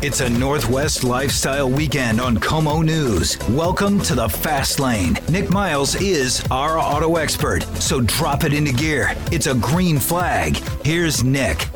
[0.00, 3.36] It's a Northwest lifestyle weekend on KOMO News.
[3.48, 5.18] Welcome to the Fast Lane.
[5.28, 9.12] Nick Miles is our auto expert, so drop it into gear.
[9.32, 10.54] It's a green flag.
[10.84, 11.66] Here's Nick.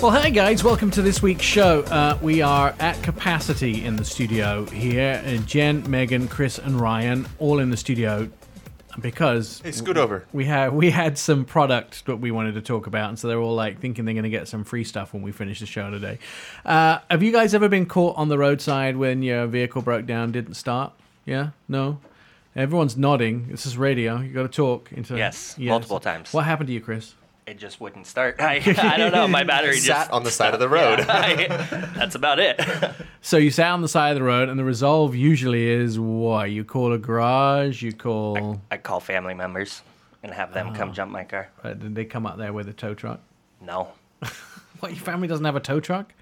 [0.00, 1.82] Well, hey guys, welcome to this week's show.
[1.82, 5.22] Uh, we are at capacity in the studio here.
[5.22, 8.30] Uh, Jen, Megan, Chris, and Ryan all in the studio
[8.98, 10.24] because Hey, scoot over.
[10.32, 13.38] we had we had some product that we wanted to talk about, and so they're
[13.40, 15.90] all like thinking they're going to get some free stuff when we finish the show
[15.90, 16.18] today.
[16.64, 20.32] Uh, have you guys ever been caught on the roadside when your vehicle broke down,
[20.32, 20.92] didn't start?
[21.24, 21.98] Yeah, no.
[22.56, 23.46] Everyone's nodding.
[23.48, 24.18] This is radio.
[24.20, 26.32] You got to talk into Yes, multiple times.
[26.32, 27.14] What happened to you, Chris?
[27.50, 28.36] It just wouldn't start.
[28.40, 29.26] I, I don't know.
[29.26, 31.00] My battery just Sat on the side of the road.
[31.00, 31.48] I-
[31.96, 32.60] that's about it.
[33.22, 36.50] So you sat on the side of the road, and the resolve usually is what
[36.50, 37.82] you call a garage.
[37.82, 38.62] You call.
[38.70, 39.82] I call family members
[40.22, 40.74] and have them Oh.
[40.74, 41.50] come jump my car.
[41.62, 43.20] Uh, did they come up there with a tow truck?
[43.60, 43.88] No,
[44.80, 44.92] What?
[44.92, 46.14] Your family doesn't have a tow truck?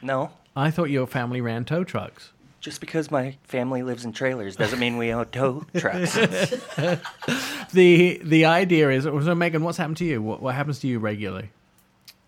[0.00, 0.30] no.
[0.56, 2.32] I thought your family ran tow trucks.
[2.66, 6.18] Just because my family lives in trailers doesn't mean we own tow trucks.
[7.72, 10.20] The the idea is so Megan, what's happened to you?
[10.20, 11.50] What what happens to you regularly?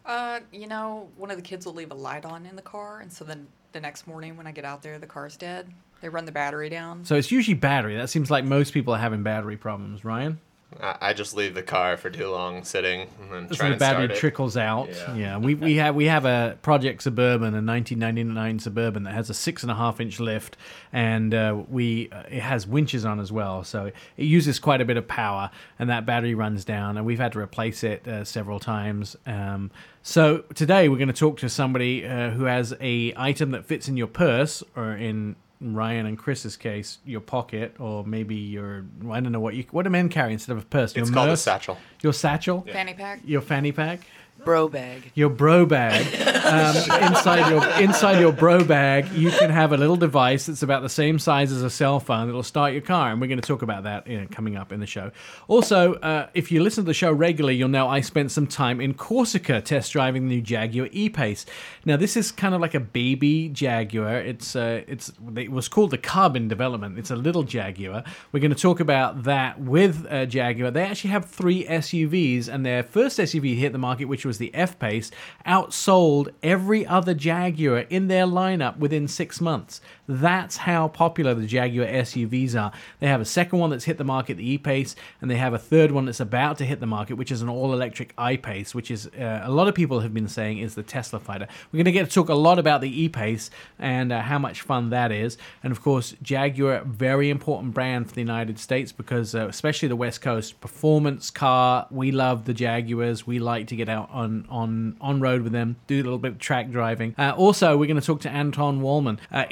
[0.07, 3.01] Uh, you know, one of the kids will leave a light on in the car,
[3.01, 5.69] and so then the next morning when I get out there, the car's dead.
[6.03, 7.05] They run the battery down.
[7.05, 7.97] So it's usually battery.
[7.97, 10.39] That seems like most people are having battery problems, Ryan.
[10.81, 14.09] I just leave the car for too long sitting and then So try the battery
[14.09, 14.91] trickles out.
[14.91, 15.15] Yeah.
[15.15, 19.35] Yeah, we, we have we have a Project Suburban, a 1999 Suburban that has a
[19.35, 20.59] six and a half inch lift,
[20.93, 24.85] and uh, we uh, it has winches on as well, so it uses quite a
[24.85, 28.23] bit of power, and that battery runs down, and we've had to replace it uh,
[28.23, 29.17] several times.
[29.27, 29.71] Um,
[30.03, 33.89] so today we're going to talk to somebody uh, who has a item that fits
[33.89, 39.21] in your purse, or in Ryan and Chris's case, your pocket, or maybe your I
[39.21, 40.93] don't know what you what do men carry instead of a purse?
[40.95, 41.77] It's your called a satchel.
[42.01, 43.21] Your satchel, Fanny pack.
[43.25, 44.01] your fanny pack
[44.45, 45.11] bro bag.
[45.15, 46.07] your bro bag.
[46.49, 50.81] Um, inside your inside your bro bag you can have a little device that's about
[50.81, 53.47] the same size as a cell phone that'll start your car and we're going to
[53.47, 55.11] talk about that you know, coming up in the show.
[55.47, 58.81] Also uh, if you listen to the show regularly you'll know i spent some time
[58.81, 61.45] in corsica test driving the new jaguar e-pace.
[61.85, 64.19] Now this is kind of like a baby jaguar.
[64.21, 66.99] It's uh, it's it was called the carbon development.
[66.99, 68.05] It's a little jaguar.
[68.33, 70.71] We're going to talk about that with uh, jaguar.
[70.71, 74.55] They actually have three suvs and their first suv hit the market which was the
[74.55, 75.11] F Pace,
[75.45, 79.81] outsold every other Jaguar in their lineup within six months.
[80.09, 82.73] That's how popular the Jaguar SUVs are.
[82.99, 85.53] They have a second one that's hit the market, the E Pace, and they have
[85.53, 88.37] a third one that's about to hit the market, which is an all electric I
[88.37, 91.47] Pace, which is uh, a lot of people have been saying is the Tesla fighter.
[91.71, 94.39] We're going to get to talk a lot about the E Pace and uh, how
[94.39, 95.37] much fun that is.
[95.63, 99.97] And of course, Jaguar, very important brand for the United States because, uh, especially the
[99.97, 101.87] West Coast, performance car.
[101.91, 103.27] We love the Jaguars.
[103.27, 106.33] We like to get out on on on road with them, do a little bit
[106.33, 107.15] of track driving.
[107.19, 109.19] Uh, also, we're going to talk to Anton Wahlman.
[109.31, 109.45] Uh,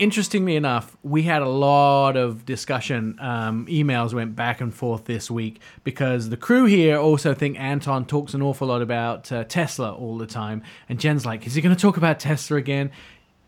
[0.47, 3.19] interestingly enough, we had a lot of discussion.
[3.21, 8.07] Um, emails went back and forth this week because the crew here also think Anton
[8.07, 11.61] talks an awful lot about uh, Tesla all the time, and Jen's like, "Is he
[11.63, 12.91] going to talk about Tesla again?"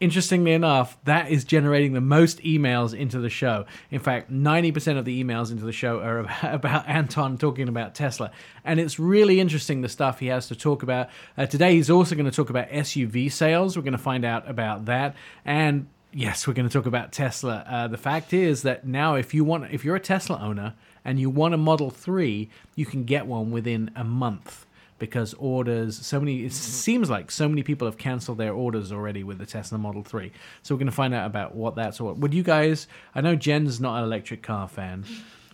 [0.01, 3.67] Interestingly enough, that is generating the most emails into the show.
[3.91, 7.97] In fact, 90% of the emails into the show are about, about Anton talking about
[7.97, 8.31] Tesla.
[8.65, 11.09] And it's really interesting the stuff he has to talk about.
[11.37, 13.77] Uh, today, he's also going to talk about SUV sales.
[13.77, 15.17] We're going to find out about that.
[15.45, 17.65] And yes, we're going to talk about Tesla.
[17.69, 20.75] Uh, the fact is that now, if you want, if you're a Tesla owner
[21.05, 24.67] and you want a Model 3, you can get one within a month
[24.99, 29.23] because orders so many it seems like so many people have canceled their orders already
[29.23, 30.33] with the Tesla Model 3
[30.65, 33.37] so we're going to find out about what that's all would you guys I know
[33.37, 35.05] Jen's not an electric car fan.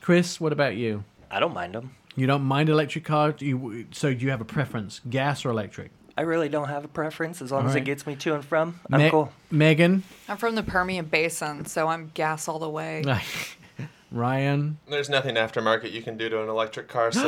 [0.01, 1.05] Chris what about you?
[1.31, 1.95] I don't mind them.
[2.17, 5.51] you don't mind electric car do you, so do you have a preference gas or
[5.51, 7.83] electric I really don't have a preference as long as Alright.
[7.83, 8.81] it gets me to and from.
[8.93, 9.33] I'm Me- cool.
[9.51, 13.03] Megan I'm from the Permian Basin, so I'm gas all the way.
[14.13, 17.21] Ryan There's nothing aftermarket you can do to an electric car, so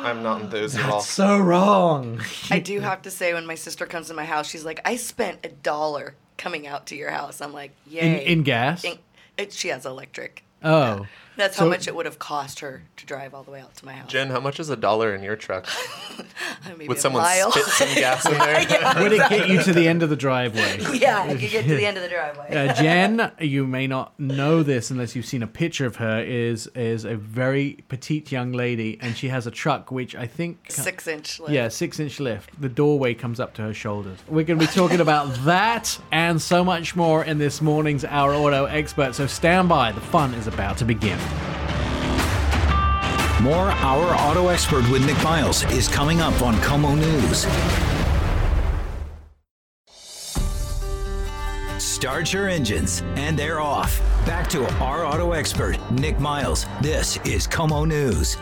[0.04, 1.00] I'm not enthused at all.
[1.00, 2.20] so wrong
[2.50, 4.96] I do have to say, when my sister comes to my house, she's like, "I
[4.96, 8.98] spent a dollar coming out to your house." I'm like, in, "Yay!" in gas In-
[9.38, 10.42] it, she has electric.
[10.64, 11.06] oh
[11.36, 13.84] That's how much it would have cost her to drive all the way out to
[13.84, 14.10] my house.
[14.10, 15.68] Jen, how much is a dollar in your truck?
[16.66, 17.50] Maybe Would someone mile.
[17.52, 19.02] spit some gas in there?
[19.02, 21.74] would it get you to the end of the driveway yeah, I could get to
[21.76, 22.54] the end of the driveway.
[22.54, 26.20] uh, Jen, you may not know this unless you've seen a picture of her.
[26.20, 30.58] is is a very petite young lady, and she has a truck which I think
[30.70, 31.52] Six inch lift.
[31.52, 32.60] yeah six inch lift.
[32.60, 34.18] The doorway comes up to her shoulders.
[34.28, 38.34] We're going to be talking about that and so much more in this morning's Our
[38.34, 39.14] Auto Expert.
[39.14, 39.92] So stand by.
[39.92, 41.18] The fun is about to begin.
[43.46, 47.46] More Our Auto Expert with Nick Miles is coming up on KOMO News.
[51.80, 54.00] Start your engines, and they're off.
[54.26, 56.66] Back to our auto expert, Nick Miles.
[56.82, 58.36] This is KOMO News.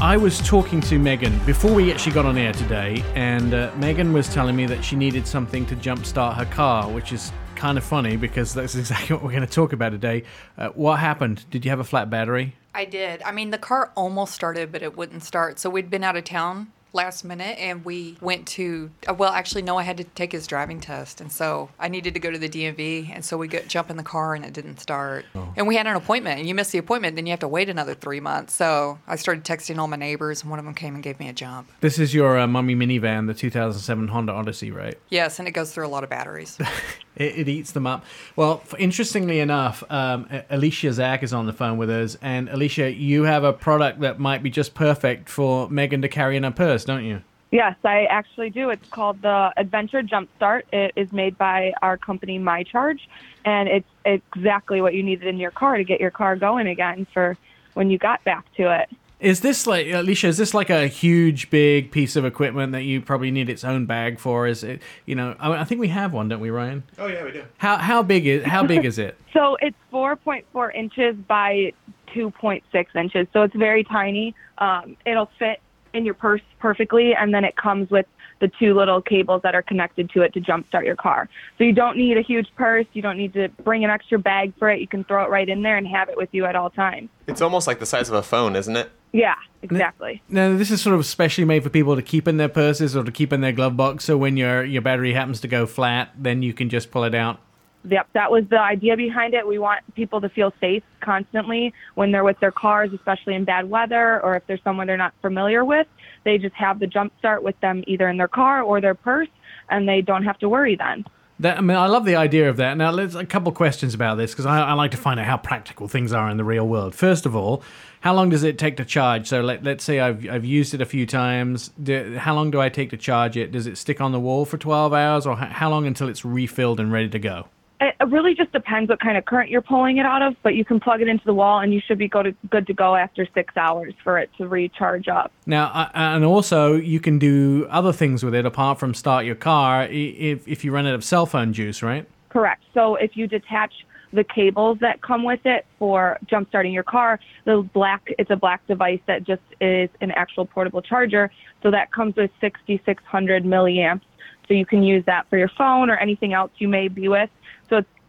[0.00, 4.12] I was talking to Megan before we actually got on air today, and uh, Megan
[4.12, 7.84] was telling me that she needed something to jumpstart her car, which is kind of
[7.84, 10.24] funny because that's exactly what we're going to talk about today.
[10.58, 11.44] Uh, what happened?
[11.52, 12.56] Did you have a flat battery?
[12.74, 13.22] I did.
[13.22, 15.58] I mean, the car almost started, but it wouldn't start.
[15.58, 19.62] So we'd been out of town last minute and we went to uh, well actually
[19.62, 22.38] no i had to take his driving test and so i needed to go to
[22.38, 25.24] the dmv and so we got jump in the car and it didn't start
[25.56, 27.68] and we had an appointment and you miss the appointment then you have to wait
[27.70, 30.94] another three months so i started texting all my neighbors and one of them came
[30.94, 34.70] and gave me a jump This is your uh, mummy minivan, the 2007 Honda Odyssey,
[34.70, 34.98] right?
[35.08, 36.58] yes and it goes through a lot of batteries
[37.16, 38.04] It, it eats them up.
[38.36, 43.24] Well, interestingly enough, um, Alicia Zach is on the phone with us, and Alicia, you
[43.24, 46.84] have a product that might be just perfect for Megan to carry in her purse,
[46.84, 47.22] don't you?
[47.50, 48.70] Yes, I actually do.
[48.70, 50.62] It's called the Adventure Jumpstart.
[50.72, 53.00] It is made by our company MyCharge,
[53.44, 57.06] and it's exactly what you needed in your car to get your car going again
[57.12, 57.36] for
[57.74, 58.88] when you got back to it.
[59.22, 60.26] Is this like Alicia?
[60.26, 63.86] Is this like a huge, big piece of equipment that you probably need its own
[63.86, 64.48] bag for?
[64.48, 64.82] Is it?
[65.06, 66.82] You know, I, I think we have one, don't we, Ryan?
[66.98, 67.44] Oh yeah, we do.
[67.58, 69.16] How how big is how big is it?
[69.32, 71.72] So it's 4.4 inches by
[72.14, 72.62] 2.6
[72.94, 74.34] inches, so it's very tiny.
[74.58, 75.62] Um, it'll fit
[75.94, 78.04] in your purse perfectly, and then it comes with
[78.40, 81.30] the two little cables that are connected to it to jumpstart your car.
[81.56, 82.84] So you don't need a huge purse.
[82.92, 84.80] You don't need to bring an extra bag for it.
[84.80, 87.08] You can throw it right in there and have it with you at all times.
[87.26, 88.90] It's almost like the size of a phone, isn't it?
[89.12, 90.22] Yeah, exactly.
[90.28, 93.04] Now, this is sort of specially made for people to keep in their purses or
[93.04, 94.04] to keep in their glove box.
[94.04, 97.14] So when your your battery happens to go flat, then you can just pull it
[97.14, 97.38] out.
[97.84, 99.46] Yep, that was the idea behind it.
[99.46, 103.68] We want people to feel safe constantly when they're with their cars, especially in bad
[103.68, 105.88] weather or if there's someone they're not familiar with.
[106.24, 109.28] They just have the jump start with them either in their car or their purse,
[109.68, 111.04] and they don't have to worry then.
[111.42, 112.76] That, I mean, I love the idea of that.
[112.76, 115.36] Now, let's a couple questions about this because I, I like to find out how
[115.36, 116.94] practical things are in the real world.
[116.94, 117.64] First of all,
[118.02, 119.26] how long does it take to charge?
[119.26, 121.70] So, let, let's say I've, I've used it a few times.
[121.82, 123.50] Do, how long do I take to charge it?
[123.50, 126.78] Does it stick on the wall for 12 hours, or how long until it's refilled
[126.78, 127.48] and ready to go?
[127.82, 130.64] It really just depends what kind of current you're pulling it out of, but you
[130.64, 132.94] can plug it into the wall and you should be go to, good to go
[132.94, 135.32] after six hours for it to recharge up.
[135.46, 139.34] Now, uh, and also you can do other things with it apart from start your
[139.34, 142.06] car if, if you run out of cell phone juice, right?
[142.28, 142.62] Correct.
[142.72, 143.72] So if you detach
[144.12, 148.36] the cables that come with it for jump starting your car, the black it's a
[148.36, 151.32] black device that just is an actual portable charger.
[151.62, 154.02] So that comes with 6600 milliamps.
[154.46, 157.30] So you can use that for your phone or anything else you may be with.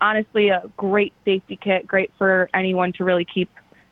[0.04, 3.50] Honestly a great safety kit, great for anyone to really keep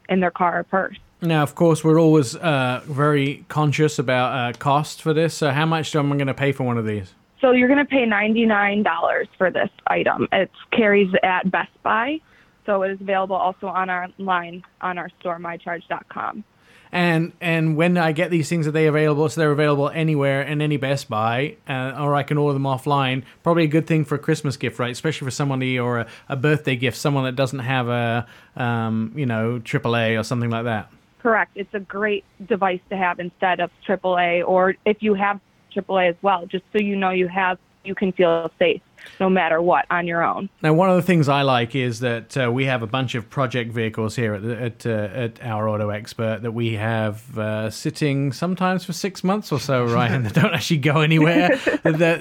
[0.09, 0.97] in their car or purse.
[1.21, 5.35] Now, of course, we're always uh, very conscious about uh, cost for this.
[5.35, 7.13] So, how much am I going to pay for one of these?
[7.41, 10.27] So you're going to pay $99 for this item.
[10.31, 12.21] It carries at Best Buy.
[12.67, 16.43] So it is available also on our line on our store, mycharge.com.
[16.91, 19.29] And and when I get these things, are they available?
[19.29, 23.23] So they're available anywhere in any Best Buy, uh, or I can order them offline.
[23.43, 24.91] Probably a good thing for a Christmas gift, right?
[24.91, 28.27] Especially for somebody or a, a birthday gift, someone that doesn't have a
[28.57, 30.91] um, you know AAA or something like that.
[31.21, 31.51] Correct.
[31.55, 35.39] It's a great device to have instead of AAA, or if you have
[35.73, 38.81] AAA as well, just so you know you have, you can feel safe
[39.19, 40.49] no matter what on your own.
[40.61, 43.29] Now, one of the things I like is that uh, we have a bunch of
[43.29, 48.31] project vehicles here at, at, uh, at our Auto Expert that we have uh, sitting
[48.31, 51.59] sometimes for six months or so, Ryan, that don't actually go anywhere.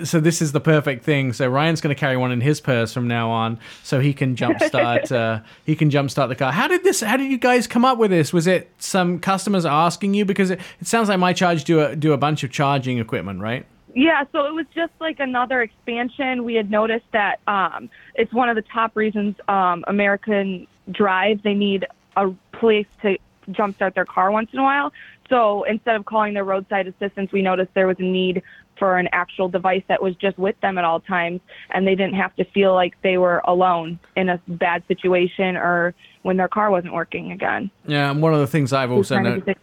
[0.05, 1.33] So this is the perfect thing.
[1.33, 4.37] So Ryan's going to carry one in his purse from now on, so he can
[4.37, 5.11] jumpstart.
[5.16, 6.52] uh, he can jumpstart the car.
[6.52, 7.00] How did this?
[7.00, 8.33] How did you guys come up with this?
[8.33, 10.25] Was it some customers asking you?
[10.25, 13.66] Because it, it sounds like MyCharge do a, do a bunch of charging equipment, right?
[13.94, 16.44] Yeah, so it was just like another expansion.
[16.44, 21.42] We had noticed that um, it's one of the top reasons um, American drive.
[21.42, 23.16] They need a place to
[23.49, 24.92] jumpstart their car once in a while.
[25.28, 28.42] So instead of calling their roadside assistance, we noticed there was a need
[28.78, 32.14] for an actual device that was just with them at all times, and they didn't
[32.14, 36.71] have to feel like they were alone in a bad situation or when their car
[36.71, 37.71] wasn't working again.
[37.87, 39.59] Yeah, and one of the things I've also noticed.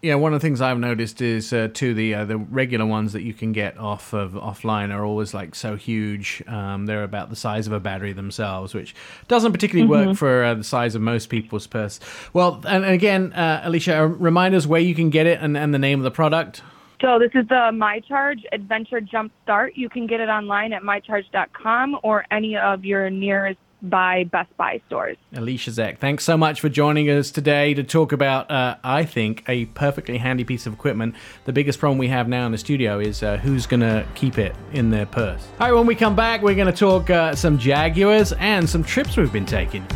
[0.00, 3.12] Yeah, one of the things I've noticed is uh, too the uh, the regular ones
[3.12, 6.42] that you can get off of offline are always like so huge.
[6.46, 8.94] Um, they're about the size of a battery themselves, which
[9.28, 12.00] doesn't particularly work for uh, the size of most people's purse.
[12.32, 15.74] Well, and again, uh, Alicia, uh, remind us where you can get it and, and
[15.74, 16.62] the name of the product.
[17.02, 19.72] So this is the MyCharge Adventure Jump Start.
[19.74, 24.80] You can get it online at mycharge.com or any of your nearest by Best Buy
[24.86, 25.16] stores.
[25.34, 29.44] Alicia Zek, thanks so much for joining us today to talk about, uh, I think,
[29.48, 31.14] a perfectly handy piece of equipment.
[31.44, 34.38] The biggest problem we have now in the studio is uh, who's going to keep
[34.38, 35.46] it in their purse.
[35.58, 38.84] All right, when we come back, we're going to talk uh, some Jaguars and some
[38.84, 39.86] trips we've been taking.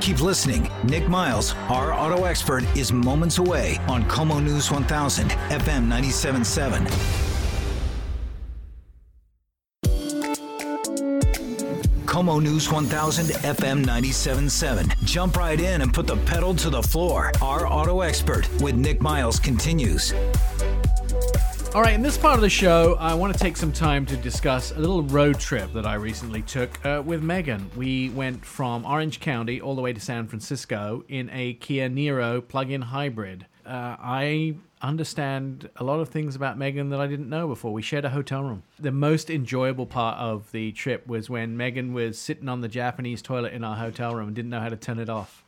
[0.00, 0.70] Keep listening.
[0.84, 7.25] Nick Miles, our auto expert, is moments away on KOMO News 1000, FM 97.7.
[12.16, 15.04] KOMO News 1000 FM 97.7.
[15.04, 17.30] Jump right in and put the pedal to the floor.
[17.42, 20.14] Our auto expert with Nick Miles continues.
[21.74, 24.16] All right, in this part of the show, I want to take some time to
[24.16, 27.70] discuss a little road trip that I recently took uh, with Megan.
[27.76, 32.40] We went from Orange County all the way to San Francisco in a Kia Niro
[32.48, 33.44] plug in hybrid.
[33.66, 37.72] Uh, I understand a lot of things about Megan that I didn't know before.
[37.72, 38.62] We shared a hotel room.
[38.78, 43.22] The most enjoyable part of the trip was when Megan was sitting on the Japanese
[43.22, 45.42] toilet in our hotel room and didn't know how to turn it off.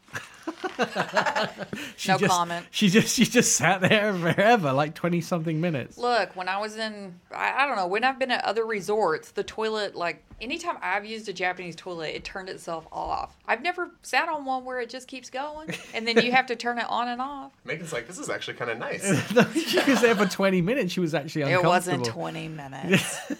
[1.96, 2.66] she No just, comment.
[2.70, 5.98] She just she just sat there forever, like twenty something minutes.
[5.98, 9.32] Look, when I was in, I, I don't know, when I've been at other resorts,
[9.32, 13.36] the toilet, like, anytime I've used a Japanese toilet, it turned itself off.
[13.46, 16.56] I've never sat on one where it just keeps going, and then you have to
[16.56, 17.52] turn it on and off.
[17.64, 19.04] Megan's like, this is actually kind of nice.
[19.54, 20.92] she was there for twenty minutes.
[20.92, 21.72] She was actually uncomfortable.
[21.74, 22.22] It uncomfortable.
[22.22, 23.32] wasn't 20 minutes.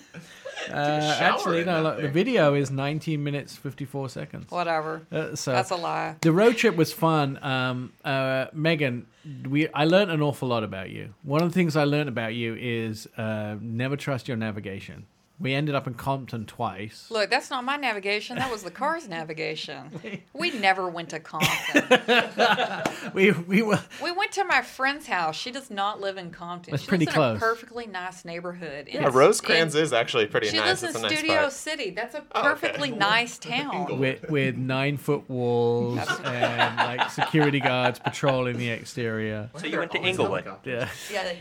[0.71, 1.83] Uh, actually, no.
[1.83, 4.51] Look, the video is nineteen minutes fifty four seconds.
[4.51, 5.07] Whatever.
[5.11, 6.17] Uh, so That's a lie.
[6.21, 7.39] The road trip was fun.
[7.43, 9.07] Um, uh, Megan,
[9.49, 11.15] we I learned an awful lot about you.
[11.23, 15.07] One of the things I learned about you is uh, never trust your navigation.
[15.41, 17.07] We ended up in Compton twice.
[17.11, 18.37] Look, that's not my navigation.
[18.39, 20.21] That was the car's navigation.
[20.33, 22.83] We never went to Compton.
[23.15, 25.37] We we were We went to my friend's house.
[25.37, 26.73] She does not live in Compton.
[26.73, 27.31] That's she pretty lives close.
[27.33, 28.89] in a perfectly nice neighborhood.
[28.93, 30.65] Yeah, Rosecrans is actually pretty She nice.
[30.65, 31.53] She lives in It's a nice Studio spot.
[31.53, 31.91] City.
[31.91, 32.49] That's a Oh, okay.
[32.49, 33.99] perfectly nice town.
[33.99, 39.51] with with nine foot walls and like security guards patrolling the exterior.
[39.57, 40.45] So you went to Inglewood.
[40.65, 40.89] Yeah.
[41.13, 41.33] Yeah.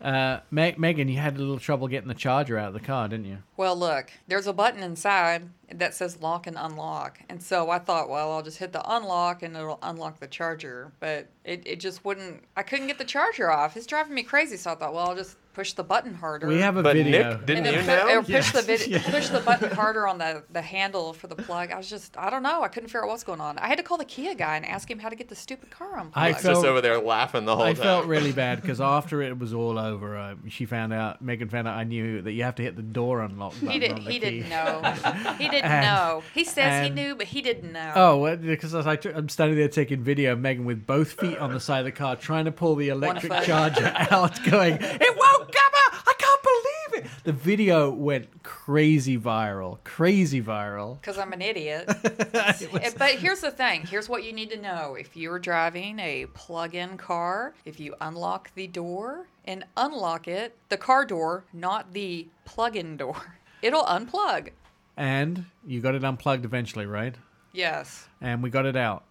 [0.00, 3.08] Uh, Meg, Megan, you had a little trouble getting the charger out of the car,
[3.08, 3.38] didn't you?
[3.56, 7.18] Well, look, there's a button inside that says lock and unlock.
[7.28, 10.92] And so I thought, well, I'll just hit the unlock and it'll unlock the charger.
[11.00, 13.76] But it, it just wouldn't, I couldn't get the charger off.
[13.76, 14.56] It's driving me crazy.
[14.56, 16.46] So I thought, well, I'll just push the button harder.
[16.46, 17.30] We have a But video.
[17.32, 18.18] Nick, didn't and you then pu- know?
[18.18, 19.10] or push the vid- Yes.
[19.10, 21.72] push the button harder on the, the handle for the plug.
[21.72, 22.62] I was just I don't know.
[22.62, 23.58] I couldn't figure out what's going on.
[23.58, 25.70] I had to call the Kia guy and ask him how to get the stupid
[25.70, 26.16] car unplugged.
[26.16, 27.82] I Just over there laughing the whole I time.
[27.82, 31.20] I felt really bad because after it was all over, uh, she found out.
[31.22, 33.78] Megan found out I knew that you have to hit the door unlock button he
[33.80, 33.92] did.
[33.92, 34.30] on the He key.
[34.40, 34.94] didn't know.
[35.38, 36.22] He didn't And- know.
[36.34, 37.92] He says he knew, but he didn't know.
[37.94, 41.12] Oh, well, because I was like, I'm standing there taking video of Megan with both
[41.12, 44.74] feet on the side of the car, trying to pull the electric charger out, going,
[44.80, 46.02] "It won't come out!
[46.06, 51.00] I can't believe it!" The video went crazy viral, crazy viral.
[51.00, 51.86] Because I'm an idiot.
[52.32, 53.86] Was- Eh, but here's the thing.
[53.86, 54.94] Here's what you need to know.
[54.94, 60.76] If you're driving a plug-in car, if you unlock the door and unlock it, the
[60.76, 63.16] car door, not the plug-in door,
[63.62, 64.50] it'll unplug.
[64.98, 67.14] And you got it unplugged eventually, right?
[67.52, 68.06] Yes.
[68.20, 69.04] and we got it out.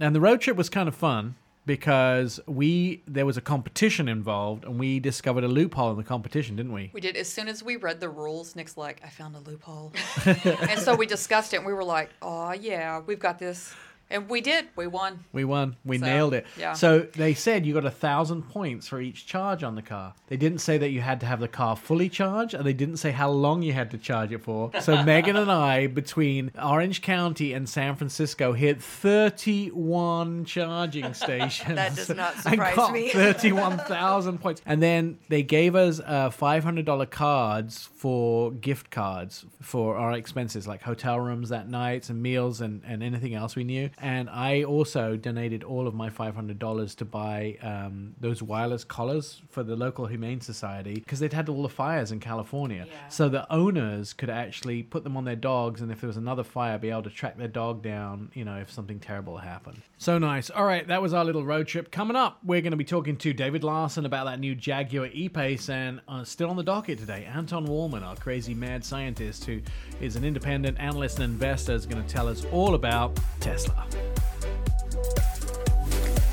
[0.00, 1.36] And the road trip was kind of fun
[1.66, 6.56] because we there was a competition involved, and we discovered a loophole in the competition,
[6.56, 6.90] didn't we?
[6.92, 7.16] We did.
[7.16, 9.92] As soon as we read the rules, Nick's like, I found a loophole.
[10.26, 13.74] and so we discussed it and we were like, oh, yeah, we've got this.
[14.10, 14.66] And we did.
[14.76, 15.24] We won.
[15.32, 15.76] We won.
[15.84, 16.46] We So, nailed it.
[16.58, 16.74] yeah.
[16.74, 20.14] So they said you got a thousand points for each charge on the car.
[20.28, 22.98] They didn't say that you had to have the car fully charged, and they didn't
[22.98, 24.70] say how long you had to charge it for.
[24.80, 31.74] So Megan and I, between Orange County and San Francisco, hit 31 charging stations.
[31.76, 33.08] That does not and surprise got me.
[33.12, 34.62] 31,000 points.
[34.66, 40.82] And then they gave us uh, $500 cards for gift cards for our expenses, like
[40.82, 43.90] hotel rooms that night and meals and, and anything else we knew.
[43.98, 49.62] And I also donated all of my $500 to buy um, those wireless collars for
[49.62, 52.86] the local Humane Society because they'd had all the fires in California.
[52.88, 53.08] Yeah.
[53.08, 56.44] So the owners could actually put them on their dogs, and if there was another
[56.44, 59.80] fire, be able to track their dog down, you know, if something terrible happened.
[59.98, 60.50] So nice.
[60.50, 61.90] All right, that was our little road trip.
[61.90, 65.68] Coming up, we're going to be talking to David Larson about that new Jaguar E-Pace,
[65.68, 69.60] and uh, still on the docket today, Anton Wahlman, our crazy mad scientist who
[70.00, 73.83] is an independent analyst and investor, is going to tell us all about Tesla.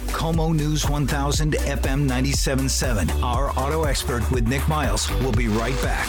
[0.08, 3.24] KOMO News 1000 FM 97.7.
[3.24, 6.08] Our auto expert with Nick Miles will be right back.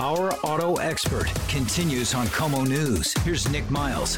[0.00, 3.12] Our auto expert continues on KOMO News.
[3.24, 4.16] Here's Nick Miles.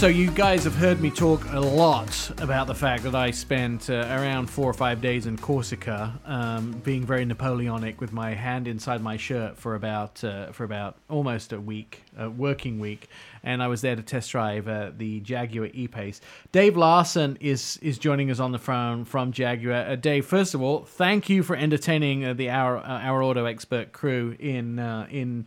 [0.00, 3.90] So you guys have heard me talk a lot about the fact that I spent
[3.90, 8.66] uh, around four or five days in Corsica, um, being very Napoleonic with my hand
[8.66, 13.10] inside my shirt for about uh, for about almost a week, a working week,
[13.42, 16.22] and I was there to test drive uh, the Jaguar E-Pace.
[16.50, 19.82] Dave Larson is is joining us on the phone from Jaguar.
[19.82, 23.92] Uh, Dave, first of all, thank you for entertaining uh, the our our auto expert
[23.92, 25.46] crew in uh, in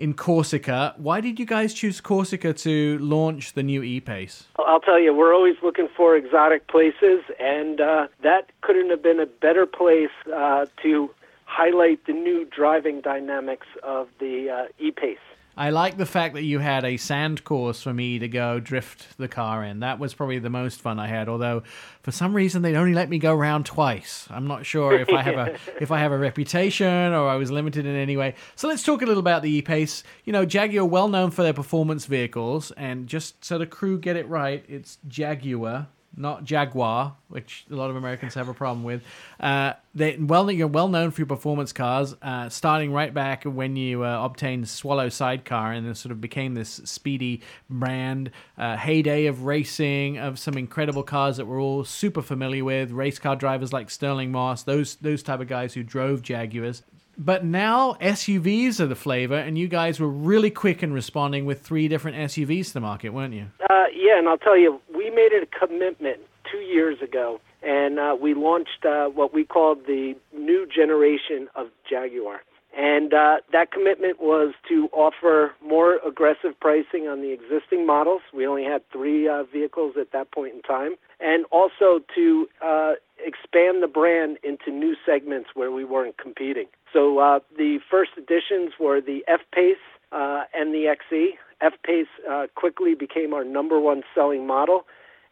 [0.00, 0.94] in Corsica.
[0.96, 4.44] Why did you guys choose Corsica to launch the new E-Pace?
[4.58, 9.20] I'll tell you, we're always looking for exotic places, and uh, that couldn't have been
[9.20, 11.10] a better place uh, to
[11.44, 15.18] highlight the new driving dynamics of the uh, E-Pace.
[15.60, 19.18] I like the fact that you had a sand course for me to go drift
[19.18, 19.80] the car in.
[19.80, 21.28] That was probably the most fun I had.
[21.28, 21.64] Although,
[22.02, 24.26] for some reason, they'd only let me go around twice.
[24.30, 27.50] I'm not sure if I have a if I have a reputation or I was
[27.50, 28.36] limited in any way.
[28.56, 30.02] So let's talk a little about the E-Pace.
[30.24, 34.16] You know, Jaguar well known for their performance vehicles, and just so the crew get
[34.16, 39.02] it right, it's Jaguar not Jaguar, which a lot of Americans have a problem with.
[39.38, 43.76] Uh, they well, you're well known for your performance cars, uh, starting right back when
[43.76, 48.30] you uh, obtained Swallow Sidecar and then sort of became this speedy brand.
[48.58, 52.90] Uh, heyday of racing, of some incredible cars that we're all super familiar with.
[52.90, 56.82] Race car drivers like Stirling Moss, those those type of guys who drove Jaguars.
[57.22, 61.60] But now SUVs are the flavor, and you guys were really quick in responding with
[61.60, 63.48] three different SUVs to the market, weren't you?
[63.68, 67.98] Uh, yeah, and I'll tell you, we made it a commitment two years ago, and
[67.98, 72.40] uh, we launched uh, what we called the new generation of Jaguar.
[72.74, 78.22] And uh, that commitment was to offer more aggressive pricing on the existing models.
[78.32, 80.94] We only had three uh, vehicles at that point in time.
[81.18, 86.66] And also to uh, expand the brand into new segments where we weren't competing.
[86.92, 89.76] So uh, the first editions were the F Pace
[90.12, 91.30] uh, and the XE.
[91.60, 94.86] F Pace uh, quickly became our number one selling model,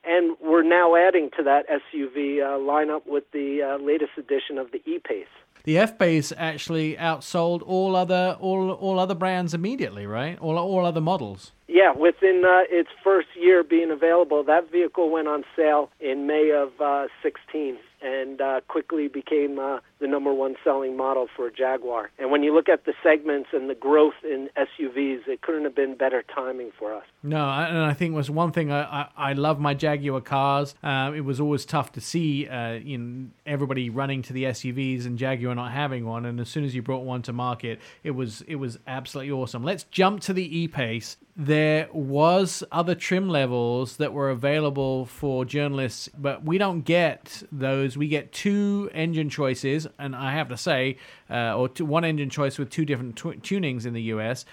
[0.05, 4.71] and we're now adding to that SUV uh, lineup with the uh, latest edition of
[4.71, 5.27] the E Pace.
[5.65, 10.39] The F Pace actually outsold all other all all other brands immediately, right?
[10.39, 11.53] All all other models.
[11.69, 16.51] Yeah, within uh, its first year being available, that vehicle went on sale in May
[16.51, 22.11] of uh, 16 and uh, quickly became uh, the number one selling model for Jaguar.
[22.19, 25.75] And when you look at the segments and the growth in SUVs, it couldn't have
[25.75, 27.05] been better timing for us.
[27.23, 30.75] No, and I think was one thing I, I, I love my Jaguar cars.
[30.83, 35.05] Um, it was always tough to see uh, you know, everybody running to the SUVs
[35.05, 36.25] and Jaguar not having one.
[36.25, 39.65] And as soon as you brought one to market, it was it was absolutely awesome.
[39.65, 46.09] Let's jump to the E-Pace there was other trim levels that were available for journalists
[46.19, 47.97] but we don't get those.
[47.97, 50.97] We get two engine choices and i have to say
[51.31, 54.45] uh, or two, one engine choice with two different tw- tunings in the us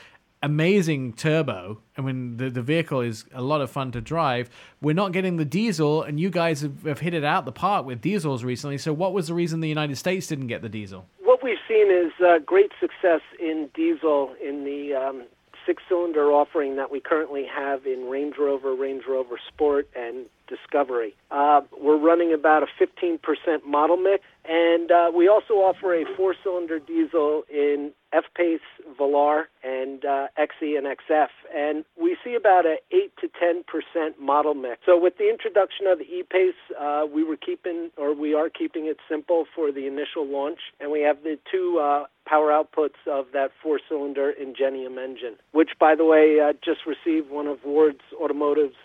[0.43, 1.82] amazing turbo.
[1.98, 4.52] I mean the, the vehicle is a lot of fun to drive.
[4.80, 7.88] We're not getting the diesel and you guys have, have hit it out the park
[7.88, 8.78] with diesels recently.
[8.78, 11.08] So what was the reason the united states didn't get the diesel?
[11.24, 15.24] What we've seen is uh, great success in diesel in the um,
[15.65, 21.15] six cylinder offering that we currently have in Range Rover, Range Rover Sport, and Discovery.
[21.31, 23.19] Uh, we're running about a 15%
[23.65, 28.60] model mix, and uh, we also offer a four cylinder diesel in F Pace,
[28.97, 31.27] Velar, and uh, XE and XF.
[31.53, 34.81] And we see about a 8 to 10% model mix.
[34.86, 38.49] So with the introduction of the E Pace, uh, we were keeping, or we are
[38.49, 43.01] keeping it simple for the initial launch, and we have the two uh, power outputs
[43.08, 47.60] of that four cylinder Ingenium engine, which, by the way, uh, just received one of
[47.65, 48.75] Ward's Automotive's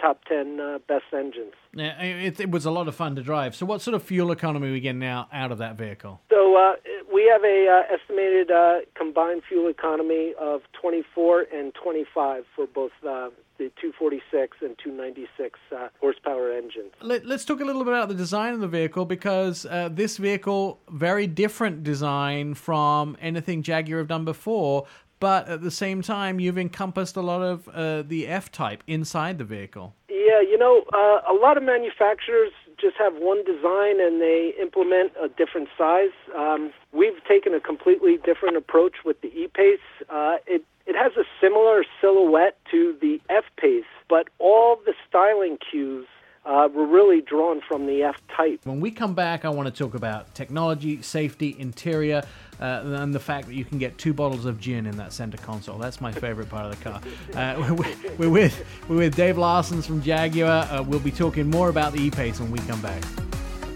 [0.00, 1.52] top 10 uh, best engines.
[1.74, 3.54] Yeah, it, it, was a lot of fun to drive.
[3.54, 6.20] So, what sort of fuel economy are we getting out, out of that vehicle?
[6.30, 6.74] So, uh,
[7.12, 12.92] we have a uh, estimated uh, combined fuel economy of 24 and 25 for both
[13.02, 15.60] the 246 and 296
[16.00, 16.92] horsepower engines.
[17.00, 20.80] Let, us talk a little bit about the design of the vehicle because this vehicle,
[20.90, 24.86] very different design from anything Jaguar have done before
[25.24, 29.38] but at the same time, you've encompassed a lot of uh, the F type inside
[29.38, 29.94] the vehicle.
[30.24, 35.12] Yeah, you know, uh, a lot of manufacturers just have one design and they implement
[35.22, 36.16] a different size.
[36.34, 39.84] Um, we've taken a completely different approach with the E-Pace.
[40.08, 46.06] Uh, it it has a similar silhouette to the F-Pace, but all the styling cues
[46.44, 48.60] uh, were really drawn from the F type.
[48.64, 52.22] When we come back, I want to talk about technology, safety, interior,
[52.60, 55.38] uh, and the fact that you can get two bottles of gin in that center
[55.38, 55.78] console.
[55.78, 57.00] That's my favorite part of the car.
[57.34, 60.64] Uh, we're, we're, with, we're with Dave Larsons from Jaguar.
[60.70, 63.02] Uh, we'll be talking more about the E-Pace when we come back.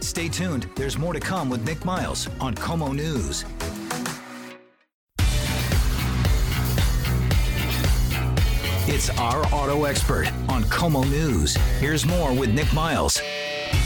[0.01, 0.69] Stay tuned.
[0.77, 3.45] There's more to come with Nick Miles on KOMO News.
[8.90, 11.55] It's our auto expert on KOMO News.
[11.79, 13.20] Here's more with Nick Miles.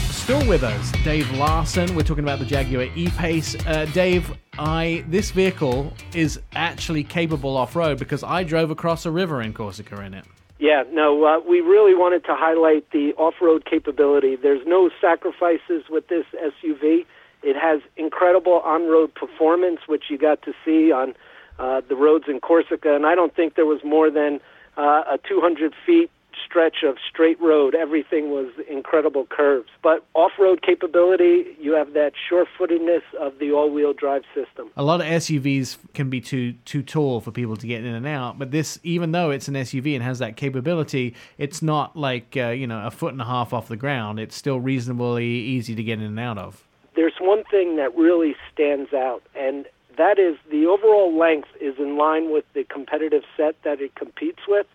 [0.09, 1.93] Still with us, Dave Larson.
[1.93, 3.57] We're talking about the Jaguar E-Pace.
[3.67, 9.41] Uh, Dave, I this vehicle is actually capable off-road because I drove across a river
[9.41, 10.23] in Corsica in it.
[10.57, 14.37] Yeah, no, uh, we really wanted to highlight the off-road capability.
[14.37, 17.05] There's no sacrifices with this SUV.
[17.43, 21.13] It has incredible on-road performance, which you got to see on
[21.59, 24.39] uh, the roads in Corsica, and I don't think there was more than
[24.77, 26.09] uh, a 200 feet
[26.45, 27.75] stretch of straight road.
[27.75, 29.69] Everything was incredible curves.
[29.81, 34.69] But off-road capability, you have that sure-footedness of the all-wheel drive system.
[34.75, 38.07] A lot of SUVs can be too too tall for people to get in and
[38.07, 42.35] out, but this, even though it's an SUV and has that capability, it's not like
[42.37, 44.19] uh, you know a foot and a half off the ground.
[44.19, 46.63] It's still reasonably easy to get in and out of.
[46.95, 49.65] There's one thing that really stands out, and
[49.97, 54.39] that is the overall length is in line with the competitive set that it competes
[54.47, 54.67] with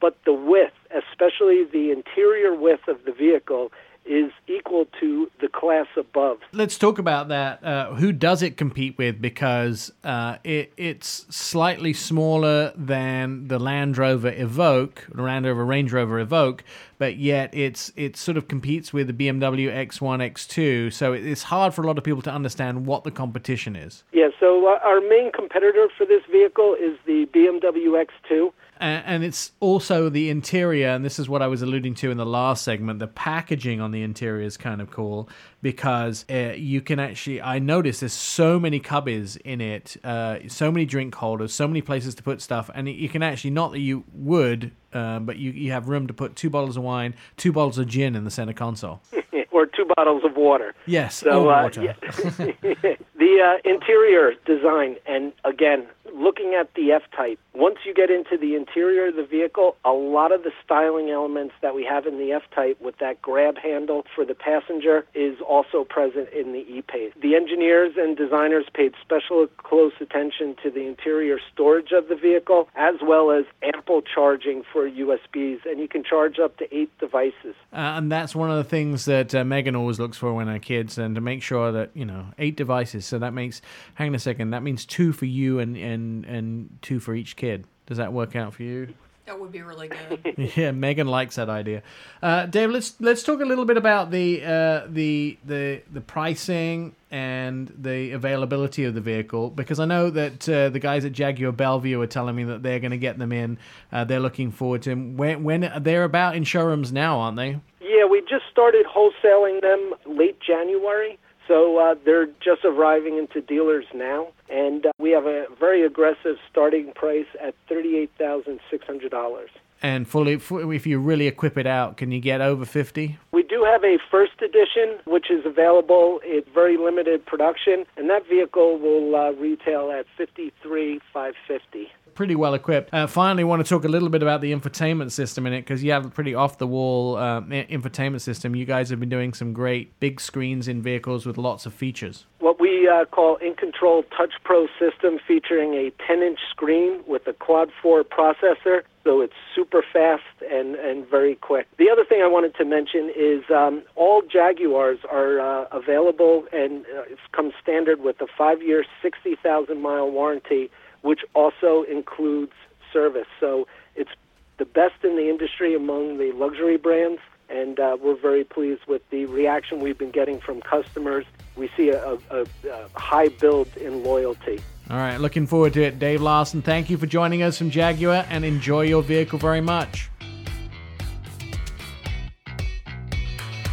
[0.00, 3.72] but the width, especially the interior width of the vehicle,
[4.06, 6.38] is equal to the class above.
[6.52, 7.62] Let's talk about that.
[7.62, 9.20] Uh, who does it compete with?
[9.20, 15.92] Because uh, it, it's slightly smaller than the Land Rover Evoque, the Land Rover Range
[15.92, 16.60] Rover Evoque,
[16.98, 20.92] but yet it's it sort of competes with the BMW X1, X2.
[20.92, 24.04] So it's hard for a lot of people to understand what the competition is.
[24.12, 24.28] Yeah.
[24.38, 30.08] So uh, our main competitor for this vehicle is the BMW X2 and it's also
[30.08, 33.06] the interior and this is what i was alluding to in the last segment the
[33.06, 35.28] packaging on the interior is kind of cool
[35.62, 40.70] because uh, you can actually i noticed there's so many cubbies in it uh, so
[40.70, 43.80] many drink holders so many places to put stuff and you can actually not that
[43.80, 47.52] you would uh, but you, you have room to put two bottles of wine two
[47.52, 49.00] bottles of gin in the center console
[49.52, 51.82] or two bottles of water yes so, uh, water.
[51.82, 51.94] Yeah.
[53.18, 58.36] the uh, interior design and again looking at the F Type, once you get into
[58.36, 62.18] the interior of the vehicle, a lot of the styling elements that we have in
[62.18, 66.60] the F Type with that grab handle for the passenger is also present in the
[66.68, 67.12] E Pace.
[67.20, 72.68] The engineers and designers paid special close attention to the interior storage of the vehicle
[72.76, 77.54] as well as ample charging for USBs, and you can charge up to eight devices.
[77.72, 80.58] Uh, and that's one of the things that uh, Megan always looks for when her
[80.58, 83.06] kids, and to make sure that, you know, eight devices.
[83.06, 83.62] So that makes,
[83.94, 87.14] hang on a second, that means two for you and, and and and two for
[87.14, 87.64] each kid.
[87.86, 88.94] Does that work out for you?
[89.26, 90.52] That would be really good.
[90.56, 91.82] yeah, Megan likes that idea.
[92.22, 96.94] Uh, Dave, let's let's talk a little bit about the uh, the the the pricing
[97.10, 101.50] and the availability of the vehicle because I know that uh, the guys at Jaguar
[101.50, 103.58] Bellevue are telling me that they're going to get them in.
[103.90, 105.16] Uh, they're looking forward to them.
[105.16, 107.58] When, when they're about in showrooms now, aren't they?
[107.80, 111.18] Yeah, we just started wholesaling them late January.
[111.48, 116.36] So uh, they're just arriving into dealers now, and uh, we have a very aggressive
[116.50, 119.46] starting price at $38,600.
[119.82, 123.18] And fully, if you really equip it out, can you get over fifty?
[123.32, 128.26] We do have a first edition, which is available in very limited production, and that
[128.26, 132.92] vehicle will uh, retail at fifty-three five fifty pretty well equipped.
[132.92, 135.84] Uh, finally, want to talk a little bit about the infotainment system in it because
[135.84, 138.56] you have a pretty off the wall uh, infotainment system.
[138.56, 142.26] You guys have been doing some great big screens in vehicles with lots of features.
[142.40, 147.26] What we uh, call In Control Touch Pro system featuring a 10 inch screen with
[147.28, 148.82] a quad 4 processor.
[149.06, 151.68] So it's super fast and, and very quick.
[151.78, 156.84] The other thing I wanted to mention is um, all Jaguars are uh, available and
[156.86, 160.70] uh, it's come standard with a five year, 60,000 mile warranty
[161.02, 162.52] which also includes
[162.92, 163.28] service.
[163.38, 164.10] So it's
[164.58, 169.02] the best in the industry among the luxury brands, and uh, we're very pleased with
[169.10, 171.24] the reaction we've been getting from customers.
[171.56, 174.64] We see a, a, a high build in loyalty.
[174.88, 175.98] All right, looking forward to it.
[175.98, 180.10] Dave Larson, thank you for joining us from Jaguar and enjoy your vehicle very much.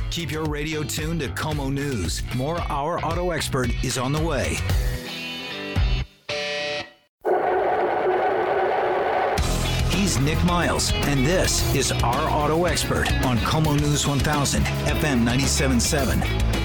[0.09, 2.23] Keep your radio tuned to KOMO News.
[2.35, 4.57] More Our Auto Expert is on the way.
[9.89, 16.62] He's Nick Miles, and this is Our Auto Expert on KOMO News 1000, FM 97.7.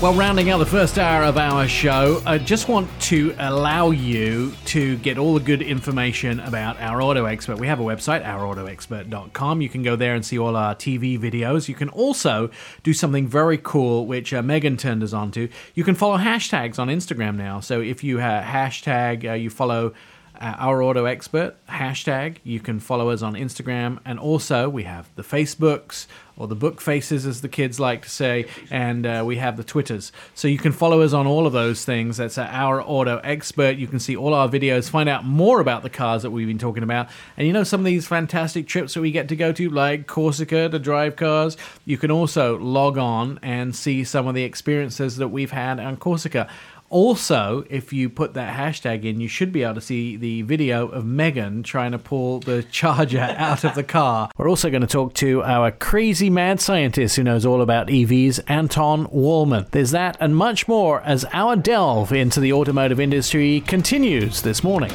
[0.00, 4.54] Well, rounding out the first hour of our show, I just want to allow you
[4.64, 7.58] to get all the good information about our auto expert.
[7.58, 9.60] We have a website, ourautoexpert.com.
[9.60, 11.68] You can go there and see all our TV videos.
[11.68, 12.50] You can also
[12.82, 15.50] do something very cool, which uh, Megan turned us on to.
[15.74, 17.60] You can follow hashtags on Instagram now.
[17.60, 19.92] So if you uh, hashtag, uh, you follow
[20.40, 22.38] uh, Our Auto Expert hashtag.
[22.42, 26.80] You can follow us on Instagram, and also we have the Facebooks or the book
[26.80, 30.10] faces, as the kids like to say, and uh, we have the Twitters.
[30.34, 32.16] So you can follow us on all of those things.
[32.16, 33.76] That's Our Auto Expert.
[33.76, 36.56] You can see all our videos, find out more about the cars that we've been
[36.56, 39.52] talking about, and you know some of these fantastic trips that we get to go
[39.52, 41.58] to, like Corsica to drive cars.
[41.84, 45.98] You can also log on and see some of the experiences that we've had on
[45.98, 46.48] Corsica.
[46.90, 50.88] Also, if you put that hashtag in, you should be able to see the video
[50.88, 54.28] of Megan trying to pull the charger out of the car.
[54.36, 58.40] We're also going to talk to our crazy mad scientist who knows all about EVs,
[58.48, 59.70] Anton Wahlman.
[59.70, 64.90] There's that and much more as our delve into the automotive industry continues this morning.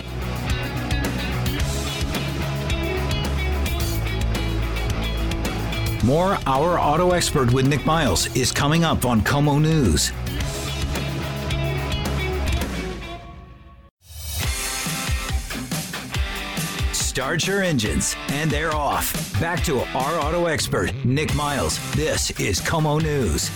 [6.04, 10.12] More Our Auto Expert with Nick Miles is coming up on KOMO News.
[17.16, 19.40] Start your engines, and they're off.
[19.40, 21.80] Back to our auto expert, Nick Miles.
[21.94, 23.50] This is KOMO News.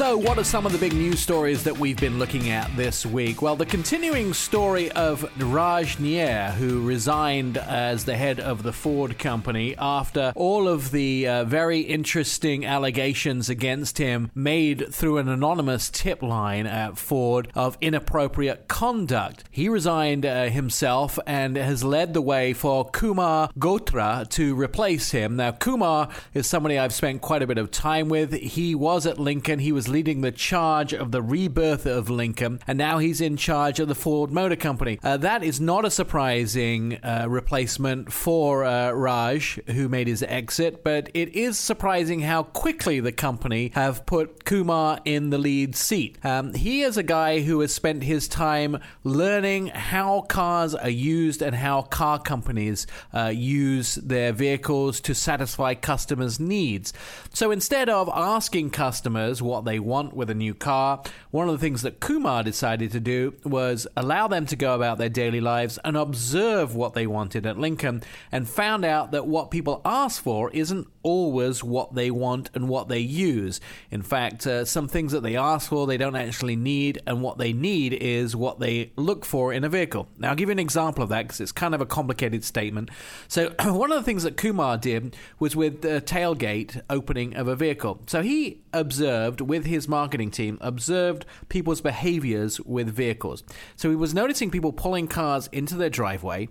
[0.00, 3.04] So, what are some of the big news stories that we've been looking at this
[3.04, 3.42] week?
[3.42, 9.18] Well, the continuing story of Raj Nair, who resigned as the head of the Ford
[9.18, 15.90] company after all of the uh, very interesting allegations against him made through an anonymous
[15.90, 19.44] tip line at Ford of inappropriate conduct.
[19.50, 25.36] He resigned uh, himself and has led the way for Kumar Galhotra to replace him.
[25.36, 28.32] Now, Kumar is somebody I've spent quite a bit of time with.
[28.32, 32.78] He was at Lincoln, he was leading the charge of the rebirth of Lincoln, and
[32.78, 34.98] now he's in charge of the Ford Motor Company.
[35.02, 40.84] Uh, that is not a surprising uh, replacement for uh, Raj, who made his exit,
[40.84, 46.18] but it is surprising how quickly the company have put Kumar in the lead seat.
[46.24, 51.42] Um, he is a guy who has spent his time learning how cars are used
[51.42, 56.92] and how car companies uh, use their vehicles to satisfy customers' needs.
[57.32, 61.02] So instead of asking customers what they want with a new car.
[61.30, 64.98] One of the things that Kumar decided to do was allow them to go about
[64.98, 69.50] their daily lives and observe what they wanted at Lincoln and found out that what
[69.50, 73.60] people ask for isn't always what they want and what they use.
[73.90, 77.38] In fact, uh, some things that they ask for they don't actually need, and what
[77.38, 80.08] they need is what they look for in a vehicle.
[80.18, 82.90] Now, I'll give you an example of that because it's kind of a complicated statement.
[83.28, 87.56] So, one of the things that Kumar did was with the tailgate opening of a
[87.56, 88.02] vehicle.
[88.06, 93.44] So, he observed with his marketing team, observed people's behaviors with vehicles.
[93.76, 96.48] So, he was noticing people pulling cars into their driveway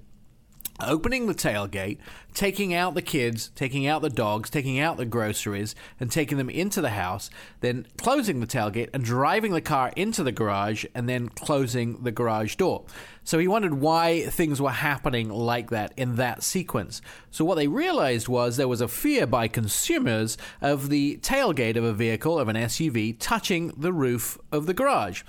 [0.82, 1.98] opening the tailgate,
[2.34, 6.50] taking out the kids, taking out the dogs, taking out the groceries, and taking them
[6.50, 7.30] into the house,
[7.62, 12.12] then closing the tailgate and driving the car into the garage and then closing the
[12.12, 12.86] garage door.
[13.24, 17.02] So he wondered why things were happening like that in that sequence.
[17.30, 21.84] So what they realized was there was a fear by consumers of the tailgate of
[21.84, 25.24] a vehicle, of an SUV, touching the roof of the garage.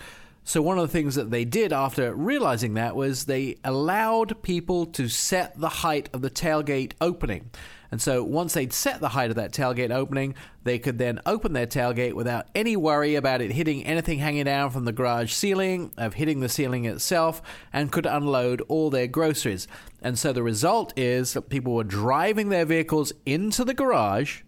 [0.51, 4.85] So, one of the things that they did after realizing that was they allowed people
[4.87, 7.53] to set the height of the tailgate opening.
[7.93, 10.35] And so, once they'd set the height of that tailgate opening,
[10.65, 14.71] they could then open their tailgate without any worry about it hitting anything hanging down
[14.71, 17.41] from the garage ceiling, of hitting the ceiling itself,
[17.73, 19.69] and could unload all their groceries.
[20.03, 24.41] And so, the result is that people were driving their vehicles into the garage,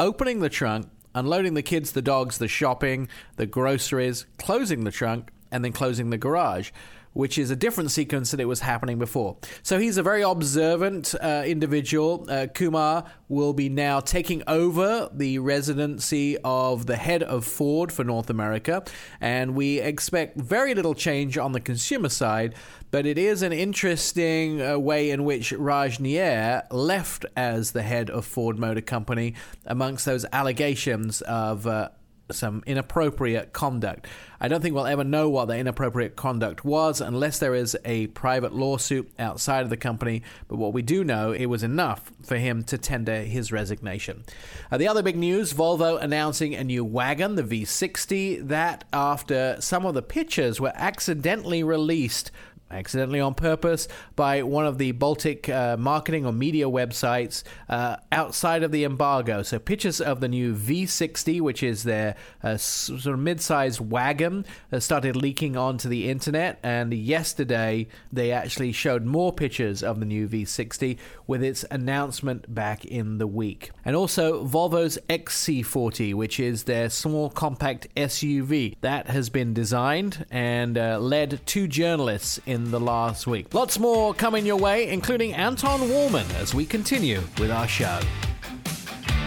[0.00, 5.30] opening the trunk, unloading the kids, the dogs, the shopping, the groceries, closing the trunk,
[5.54, 6.70] and then closing the garage.
[7.12, 9.36] Which is a different sequence than it was happening before.
[9.62, 12.26] So he's a very observant uh, individual.
[12.28, 18.02] Uh, Kumar will be now taking over the residency of the head of Ford for
[18.02, 18.82] North America,
[19.20, 22.56] and we expect very little change on the consumer side.
[22.90, 28.10] But it is an interesting uh, way in which Raj Nair left as the head
[28.10, 29.34] of Ford Motor Company
[29.66, 31.90] amongst those allegations of uh,
[32.30, 34.06] some inappropriate conduct.
[34.40, 38.08] I don't think we'll ever know what the inappropriate conduct was unless there is a
[38.08, 40.22] private lawsuit outside of the company.
[40.48, 44.24] But what we do know, it was enough for him to tender his resignation.
[44.70, 49.86] Uh, the other big news Volvo announcing a new wagon, the V60, that after some
[49.86, 52.30] of the pictures were accidentally released
[52.70, 58.62] accidentally on purpose by one of the Baltic uh, marketing or media websites uh, outside
[58.62, 59.42] of the embargo.
[59.42, 64.80] So pictures of the new V60, which is their uh, sort of mid-sized wagon, uh,
[64.80, 66.58] started leaking onto the internet.
[66.62, 72.84] And yesterday they actually showed more pictures of the new V60 with its announcement back
[72.84, 73.70] in the week.
[73.84, 80.76] And also Volvo's XC40, which is their small compact SUV that has been designed and
[80.76, 83.52] uh, led two journalists in in the last week.
[83.52, 88.00] Lots more coming your way, including Anton Wahlman as we continue with our show.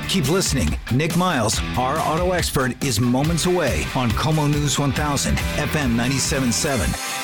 [0.08, 0.70] Keep listening.
[0.94, 7.16] Nick Miles, our auto expert, is moments away on KOMO News 1000, FM 97.7.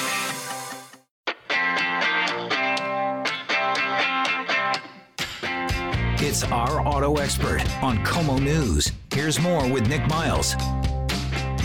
[6.21, 8.91] It's our auto expert on KOMO News.
[9.13, 10.55] Here's more with Nick Miles.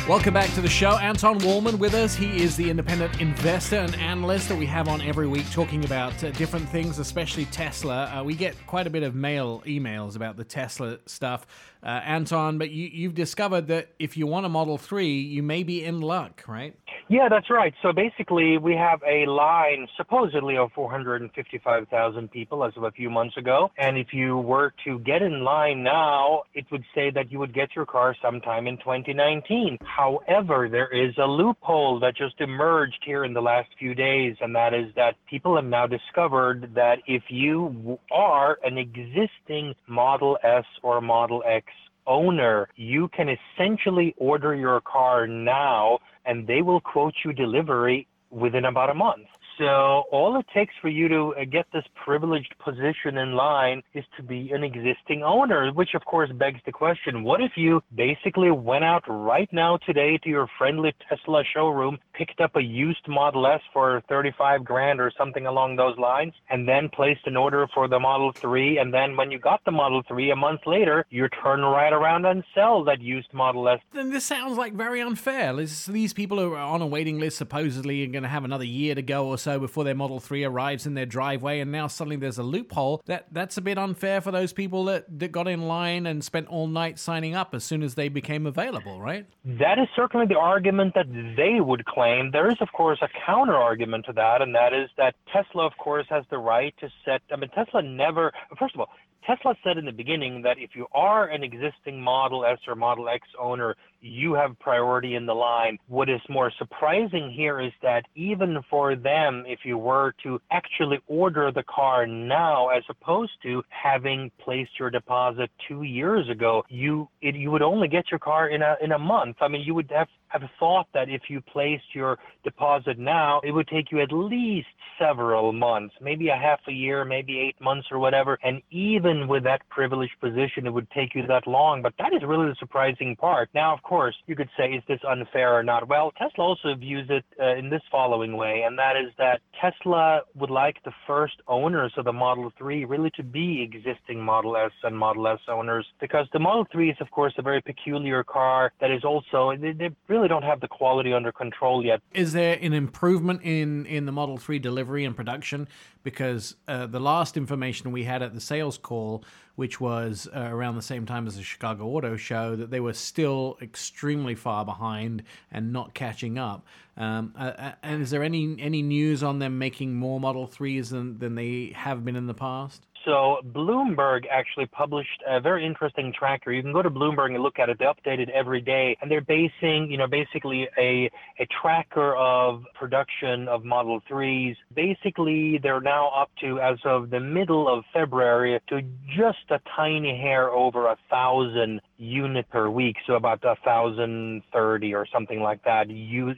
[0.09, 0.93] Welcome back to the show.
[0.93, 2.15] Anton Wahlman with us.
[2.15, 6.25] He is the independent investor and analyst that we have on every week talking about
[6.25, 8.07] uh, different things, especially Tesla.
[8.07, 11.47] Uh, we get quite a bit of mail emails about the Tesla stuff,
[11.83, 15.63] uh, Anton, but you, have discovered that if you want a Model 3, you may
[15.63, 16.75] be in luck, right?
[17.11, 17.73] Yeah, that's right.
[17.81, 23.35] So basically, we have a line supposedly of 455,000 people as of a few months
[23.39, 23.71] ago.
[23.79, 27.55] And if you were to get in line now, it would say that you would
[27.55, 29.79] get your car sometime in 2019.
[29.81, 34.55] However, there is a loophole that just emerged here in the last few days, and
[34.55, 40.67] that is that people have now discovered that if you are an existing Model S
[40.83, 41.69] or Model X
[42.09, 48.67] owner, you can essentially order your car now and they will quote you delivery within
[48.67, 49.27] about a month.
[49.59, 54.05] So all it takes for you to uh, get this privileged position in line is
[54.17, 58.53] to be an existing owner, which of course begs the question, what if you basically
[58.53, 63.49] went out right now today to your friendly Tesla showroom, picked up a used Model
[63.49, 67.89] S for 35 grand or something along those lines, and then placed an order for
[67.89, 71.29] the Model 3, and then when you got the Model 3 a month later, you
[71.43, 73.81] turn right around and sell that used Model S.
[73.93, 75.53] Then this sounds like very unfair.
[75.57, 78.95] These people who are on a waiting list supposedly are going to have another year
[78.95, 81.87] to go or so so before their Model 3 arrives in their driveway, and now
[81.87, 83.01] suddenly there's a loophole.
[83.07, 86.49] That That's a bit unfair for those people that, that got in line and spent
[86.49, 89.25] all night signing up as soon as they became available, right?
[89.47, 92.31] That is certainly the argument that they would claim.
[92.31, 95.73] There is, of course, a counter argument to that, and that is that Tesla, of
[95.79, 97.23] course, has the right to set.
[97.33, 98.91] I mean, Tesla never, first of all,
[99.27, 103.09] Tesla said in the beginning that if you are an existing Model S or Model
[103.09, 105.79] X owner, you have priority in the line.
[105.89, 111.01] What is more surprising here is that even for them, if you were to actually
[111.07, 117.09] order the car now, as opposed to having placed your deposit two years ago, you
[117.23, 119.37] it, you would only get your car in a in a month.
[119.41, 123.53] I mean, you would have have thought that if you placed your deposit now, it
[123.53, 127.89] would take you at least several months, maybe a half a year, maybe eight months
[127.91, 128.39] or whatever.
[128.43, 131.83] And even with that privileged position, it would take you that long.
[131.83, 133.49] But that is really the surprising part.
[133.55, 135.89] Now, of course, you could say, is this unfair or not?
[135.89, 140.23] Well, Tesla also views it uh, in this following way, and that is that Tesla
[140.35, 144.73] would like the first owners of the Model 3 really to be existing Model S
[144.83, 148.73] and Model S owners because the Model 3 is, of course, a very peculiar car
[148.81, 152.01] that is also, they, they really don't have the quality under control yet.
[152.13, 155.69] Is there an improvement in, in the Model 3 delivery and production?
[156.03, 159.25] Because uh, the last information we had at the sales call,
[159.57, 162.93] which was uh, around the same time as the Chicago Auto Show, that they were
[162.93, 166.67] still extremely far behind and not catching up.
[166.97, 170.91] Um, uh, uh and is there any any news on them making more Model 3s
[170.91, 172.87] than, than they have been in the past?
[173.09, 176.53] So Bloomberg actually published a very interesting tracker.
[176.53, 177.79] You can go to Bloomberg and look at it.
[177.79, 182.65] They update it every day, and they're basing, you know, basically a a tracker of
[182.75, 184.57] production of Model 3s.
[184.75, 188.83] Basically, they're now up to, as of the middle of February, to
[189.17, 194.95] just a tiny hair over a thousand unit per week, so about a thousand thirty
[194.95, 195.89] or something like that.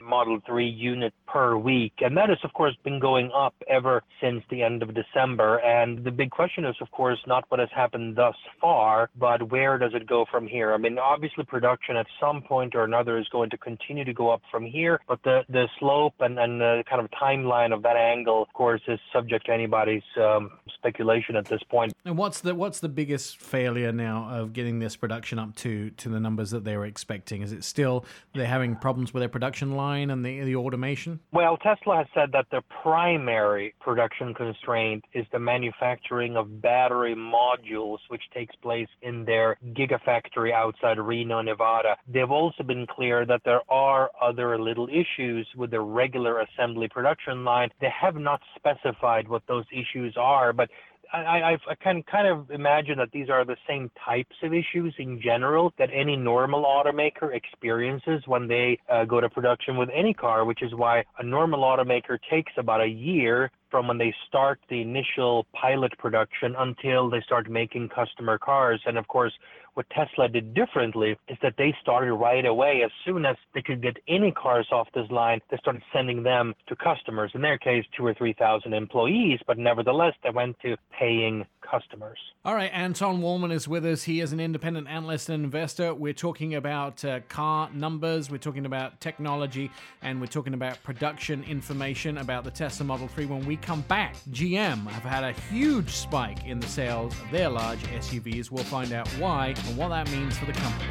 [0.01, 4.43] Model 3 unit per week, and that has, of course, been going up ever since
[4.49, 5.57] the end of December.
[5.57, 9.51] And the big question question is, of course, not what has happened thus far, but
[9.51, 10.73] where does it go from here?
[10.73, 14.29] I mean, obviously, production at some point or another is going to continue to go
[14.29, 17.95] up from here, but the, the slope and, and the kind of timeline of that
[17.95, 21.93] angle, of course, is subject to anybody's um, speculation at this point.
[22.05, 26.09] And what's the what's the biggest failure now of getting this production up to to
[26.09, 27.41] the numbers that they were expecting?
[27.41, 31.19] Is it still they're having problems with their production line and the the automation?
[31.31, 37.99] Well, Tesla has said that their primary production constraint is the manufacturing of battery modules,
[38.09, 41.95] which takes place in their gigafactory outside Reno, Nevada.
[42.07, 47.43] They've also been clear that there are other little issues with their regular assembly production
[47.43, 47.69] line.
[47.79, 50.69] They have not specified what those issues are, but
[51.13, 55.21] I, I, can kind of imagine that these are the same types of issues in
[55.21, 60.45] general that any normal automaker experiences when they uh, go to production with any car,
[60.45, 64.81] which is why a normal automaker takes about a year from when they start the
[64.81, 68.81] initial pilot production until they start making customer cars.
[68.85, 69.33] And of course,
[69.73, 72.81] What Tesla did differently is that they started right away.
[72.83, 76.53] As soon as they could get any cars off this line, they started sending them
[76.67, 77.31] to customers.
[77.33, 82.17] In their case, two or 3,000 employees, but nevertheless, they went to paying customers.
[82.43, 84.03] All right, Anton Wahlman is with us.
[84.03, 85.93] He is an independent analyst and investor.
[85.93, 91.43] We're talking about uh, car numbers, we're talking about technology, and we're talking about production
[91.43, 93.27] information about the Tesla Model 3.
[93.27, 97.49] When we come back, GM have had a huge spike in the sales of their
[97.49, 98.51] large SUVs.
[98.51, 100.89] We'll find out why and what that means for the company.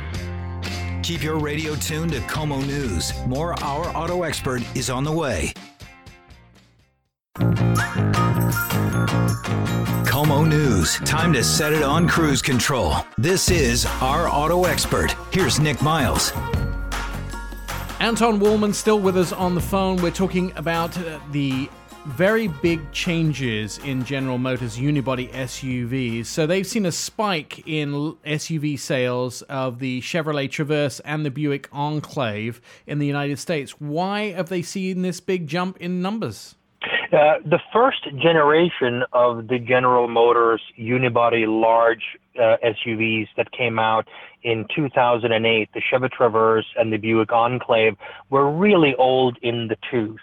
[1.02, 3.12] Keep your radio tuned to KOMO News.
[3.26, 5.52] More Our Auto Expert is on the way.
[10.06, 10.98] KOMO News.
[10.98, 12.94] Time to set it on cruise control.
[13.18, 15.16] This is Our Auto Expert.
[15.32, 16.32] Here's Nick Miles.
[18.00, 19.96] Anton Wahlman still with us on the phone.
[20.00, 21.68] We're talking about uh, the
[22.06, 26.26] very big changes in General Motors unibody SUVs.
[26.26, 27.92] So they've seen a spike in
[28.24, 33.72] SUV sales of the Chevrolet Traverse and the Buick Enclave in the United States.
[33.80, 36.54] Why have they seen this big jump in numbers?
[37.12, 44.08] Uh, the first generation of the General Motors unibody large uh, SUVs that came out
[44.42, 47.96] in 2008, the Chevy Traverse and the Buick Enclave,
[48.30, 50.20] were really old in the tooth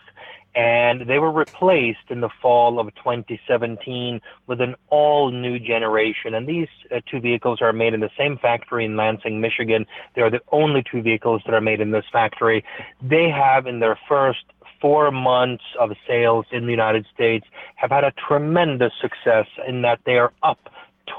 [0.57, 6.33] and they were replaced in the fall of 2017 with an all new generation.
[6.33, 9.85] And these uh, two vehicles are made in the same factory in Lansing, Michigan.
[10.15, 12.65] They are the only two vehicles that are made in this factory.
[13.03, 14.45] They have in their first
[14.81, 17.45] four months of sales in the United States
[17.75, 20.69] have had a tremendous success in that they are up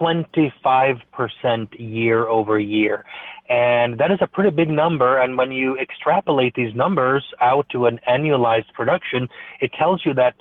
[0.01, 1.01] 25%
[1.79, 3.05] year over year.
[3.49, 5.19] And that is a pretty big number.
[5.19, 9.29] And when you extrapolate these numbers out to an annualized production,
[9.61, 10.35] it tells you that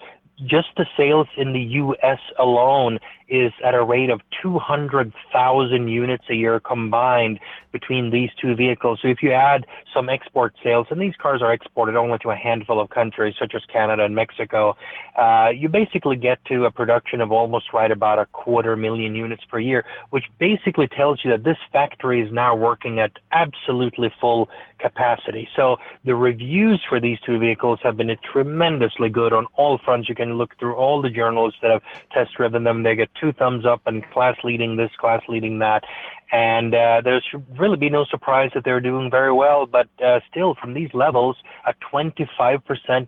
[0.45, 6.33] just the sales in the US alone is at a rate of 200,000 units a
[6.33, 7.39] year combined
[7.71, 8.99] between these two vehicles.
[9.01, 12.35] So if you add some export sales, and these cars are exported only to a
[12.35, 14.77] handful of countries such as Canada and Mexico,
[15.17, 19.43] uh, you basically get to a production of almost right about a quarter million units
[19.51, 24.49] per year, which basically tells you that this factory is now working at absolutely full
[24.79, 25.47] capacity.
[25.55, 30.07] So the reviews for these two vehicles have been tremendously good on all fronts.
[30.07, 32.83] You can look through all the journals that have test driven them.
[32.83, 35.83] They get two thumbs up and class leading this, class leading that.
[36.31, 39.65] And uh, there should really be no surprise that they're doing very well.
[39.65, 42.59] But uh, still, from these levels, a 25%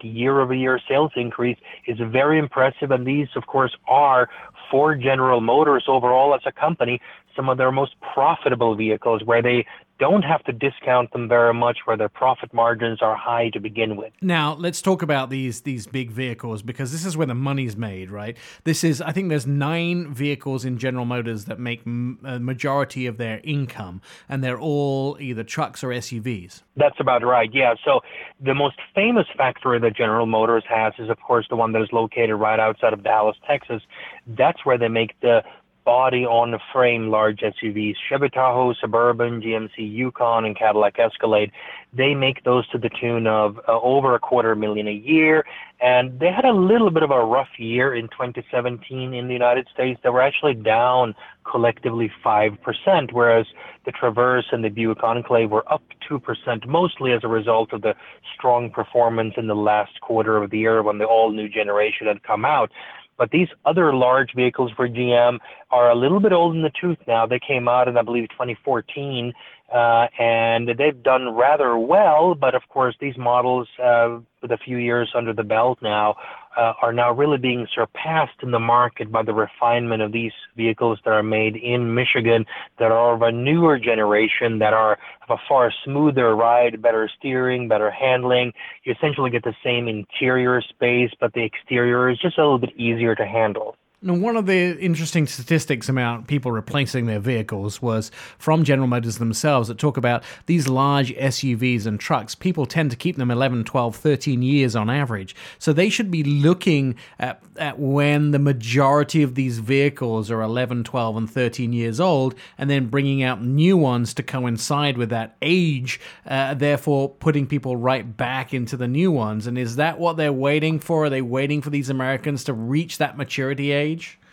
[0.03, 2.91] year over year sales increase is very impressive.
[2.91, 4.29] And these, of course, are
[4.71, 7.01] for General Motors overall as a company
[7.35, 9.65] some of their most profitable vehicles where they
[9.99, 13.97] don't have to discount them very much where their profit margins are high to begin
[13.97, 14.13] with.
[14.21, 18.09] Now, let's talk about these these big vehicles because this is where the money's made,
[18.09, 18.37] right?
[18.63, 23.17] This is I think there's 9 vehicles in General Motors that make a majority of
[23.17, 26.63] their income and they're all either trucks or SUVs.
[26.75, 27.49] That's about right.
[27.53, 27.75] Yeah.
[27.83, 27.99] So
[28.39, 31.89] the most famous factory that General Motors has is of course the one that is
[31.91, 33.81] located right outside of Dallas, Texas.
[34.25, 35.43] That's where they make the
[35.85, 41.51] body on the frame large SUVs, Chevy Tahoe, Suburban, GMC Yukon, and Cadillac Escalade.
[41.93, 45.45] They make those to the tune of uh, over a quarter million a year.
[45.81, 49.67] And they had a little bit of a rough year in 2017 in the United
[49.73, 49.99] States.
[50.03, 51.15] They were actually down
[51.49, 53.47] collectively 5%, whereas
[53.85, 57.95] the Traverse and the Buick Enclave were up 2%, mostly as a result of the
[58.35, 62.23] strong performance in the last quarter of the year when the all new generation had
[62.23, 62.71] come out.
[63.19, 65.39] But these other large vehicles for GM
[65.71, 67.27] are a little bit old in the tooth now.
[67.27, 69.33] They came out in, I believe, 2014,
[69.71, 72.33] uh, and they've done rather well.
[72.33, 76.15] But of course, these models, uh, with a few years under the belt now,
[76.59, 80.99] uh, are now really being surpassed in the market by the refinement of these vehicles
[81.05, 82.45] that are made in Michigan
[82.79, 84.93] that are of a newer generation that are
[85.27, 88.51] of a far smoother ride, better steering, better handling.
[88.83, 92.75] You essentially get the same interior space, but the exterior is just a little bit
[92.75, 93.77] easier to handle.
[94.01, 99.17] Now, one of the interesting statistics about people replacing their vehicles was from General Motors
[99.17, 102.33] themselves that talk about these large SUVs and trucks.
[102.33, 105.35] People tend to keep them 11, 12, 13 years on average.
[105.57, 110.85] So they should be looking at, at when the majority of these vehicles are 11,
[110.85, 115.35] 12, and 13 years old and then bringing out new ones to coincide with that
[115.41, 119.45] age, uh, therefore putting people right back into the new ones.
[119.45, 121.03] And is that what they're waiting for?
[121.03, 123.88] Are they waiting for these Americans to reach that maturity age?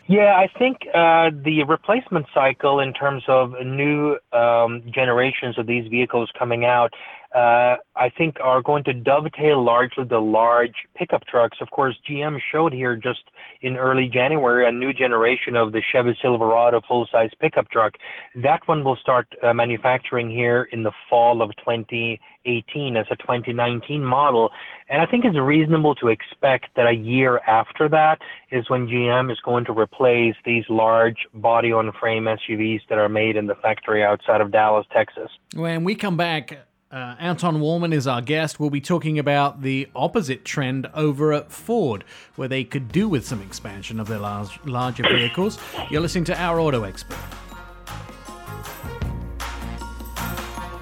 [0.09, 5.88] Yeah, I think uh, the replacement cycle in terms of new um, generations of these
[5.88, 6.92] vehicles coming out
[7.37, 11.59] I think are going to dovetail largely the large pickup trucks.
[11.61, 13.24] Of course, GM showed here just
[13.61, 17.95] in early January a new generation of the Chevy Silverado full-size pickup truck.
[18.37, 24.03] That one will start uh, manufacturing here in the fall of 2018 as a 2019
[24.03, 24.51] model.
[24.89, 28.18] And I think it's reasonable to expect that a year after that
[28.51, 33.11] is when GM is going to replace these large body on frame SUVs that are
[33.11, 35.30] made in the factory outside of Dallas, Texas.
[35.55, 36.57] When we come back,
[36.97, 38.59] uh, Anton Wahlman is our guest.
[38.59, 42.05] We'll be talking about the opposite trend over at Ford,
[42.36, 45.59] where they could do with some expansion of their large, larger vehicles.
[45.90, 47.18] You're listening to Our Auto Expert.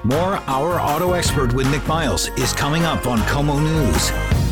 [0.05, 4.44] More Our Auto Expert with Nick Miles is coming up on KOMO News.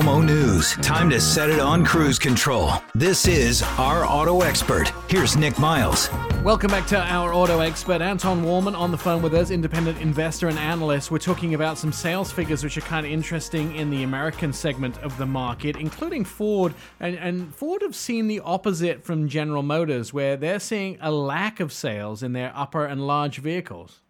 [0.00, 0.74] KOMO News.
[0.76, 2.72] Time to set it on cruise control.
[2.94, 4.92] This is Our Auto Expert.
[5.08, 6.08] Here's Nick Miles.
[6.44, 10.46] Welcome back to our auto expert, Anton Wahlman on the phone with us, independent investor
[10.46, 11.10] and analyst.
[11.10, 14.96] We're talking about some sales figures which are kind of interesting in the American segment
[14.98, 16.74] of the market, including Ford.
[17.00, 21.58] And, and Ford have seen the opposite from General Motors, where they're seeing a lack
[21.58, 24.00] of sales in their upper and large vehicles.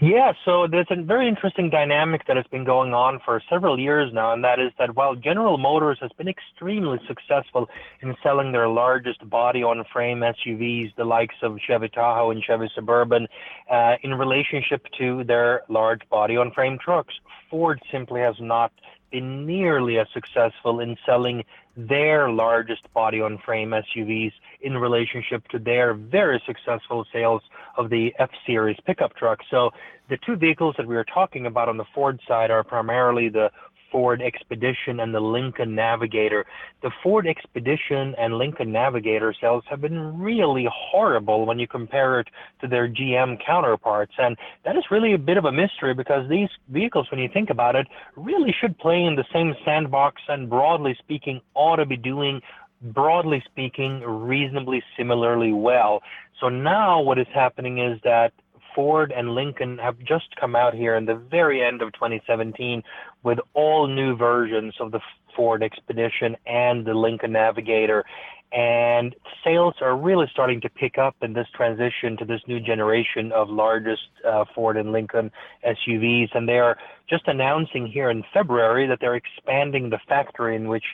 [0.00, 4.12] Yeah, so there's a very interesting dynamic that has been going on for several years
[4.12, 7.68] now, and that is that while General Motors has been extremely successful
[8.00, 12.70] in selling their largest body on frame SUVs, the likes of Chevy Tahoe and Chevy
[12.74, 13.28] Suburban,
[13.70, 17.14] uh, in relationship to their large body on frame trucks,
[17.50, 18.72] Ford simply has not
[19.10, 21.44] been nearly as successful in selling
[21.76, 27.42] their largest body on frame SUVs in relationship to their very successful sales
[27.78, 29.38] of the F Series pickup truck.
[29.50, 29.70] So
[30.10, 33.50] the two vehicles that we are talking about on the Ford side are primarily the
[33.90, 36.44] Ford Expedition and the Lincoln Navigator.
[36.82, 42.28] The Ford Expedition and Lincoln Navigator sales have been really horrible when you compare it
[42.60, 44.12] to their GM counterparts.
[44.18, 47.50] And that is really a bit of a mystery because these vehicles, when you think
[47.50, 51.96] about it, really should play in the same sandbox and broadly speaking ought to be
[51.96, 52.40] doing
[52.82, 56.02] broadly speaking, reasonably similarly well.
[56.40, 58.32] So now what is happening is that
[58.74, 62.82] Ford and Lincoln have just come out here in the very end of 2017
[63.24, 65.00] with all new versions of the
[65.34, 68.04] Ford Expedition and the Lincoln Navigator.
[68.52, 69.14] And
[69.44, 73.50] sales are really starting to pick up in this transition to this new generation of
[73.50, 75.30] largest uh, Ford and Lincoln
[75.66, 76.28] SUVs.
[76.34, 76.78] And they are
[77.10, 80.84] just announcing here in February that they're expanding the factory in which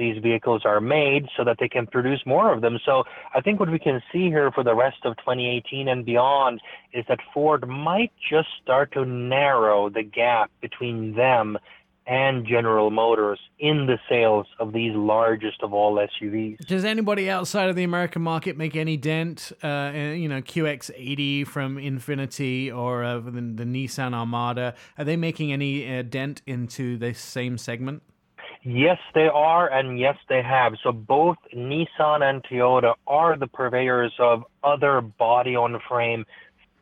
[0.00, 2.78] these vehicles are made so that they can produce more of them.
[2.84, 6.60] So I think what we can see here for the rest of 2018 and beyond
[6.92, 11.58] is that Ford might just start to narrow the gap between them
[12.06, 16.58] and General Motors in the sales of these largest of all SUVs.
[16.66, 19.52] Does anybody outside of the American market make any dent?
[19.62, 25.52] Uh, you know, QX80 from Infiniti or uh, the, the, Nissan Armada, are they making
[25.52, 28.02] any uh, dent into this same segment?
[28.62, 30.74] Yes, they are, and yes, they have.
[30.82, 36.26] So both Nissan and Toyota are the purveyors of other body on frame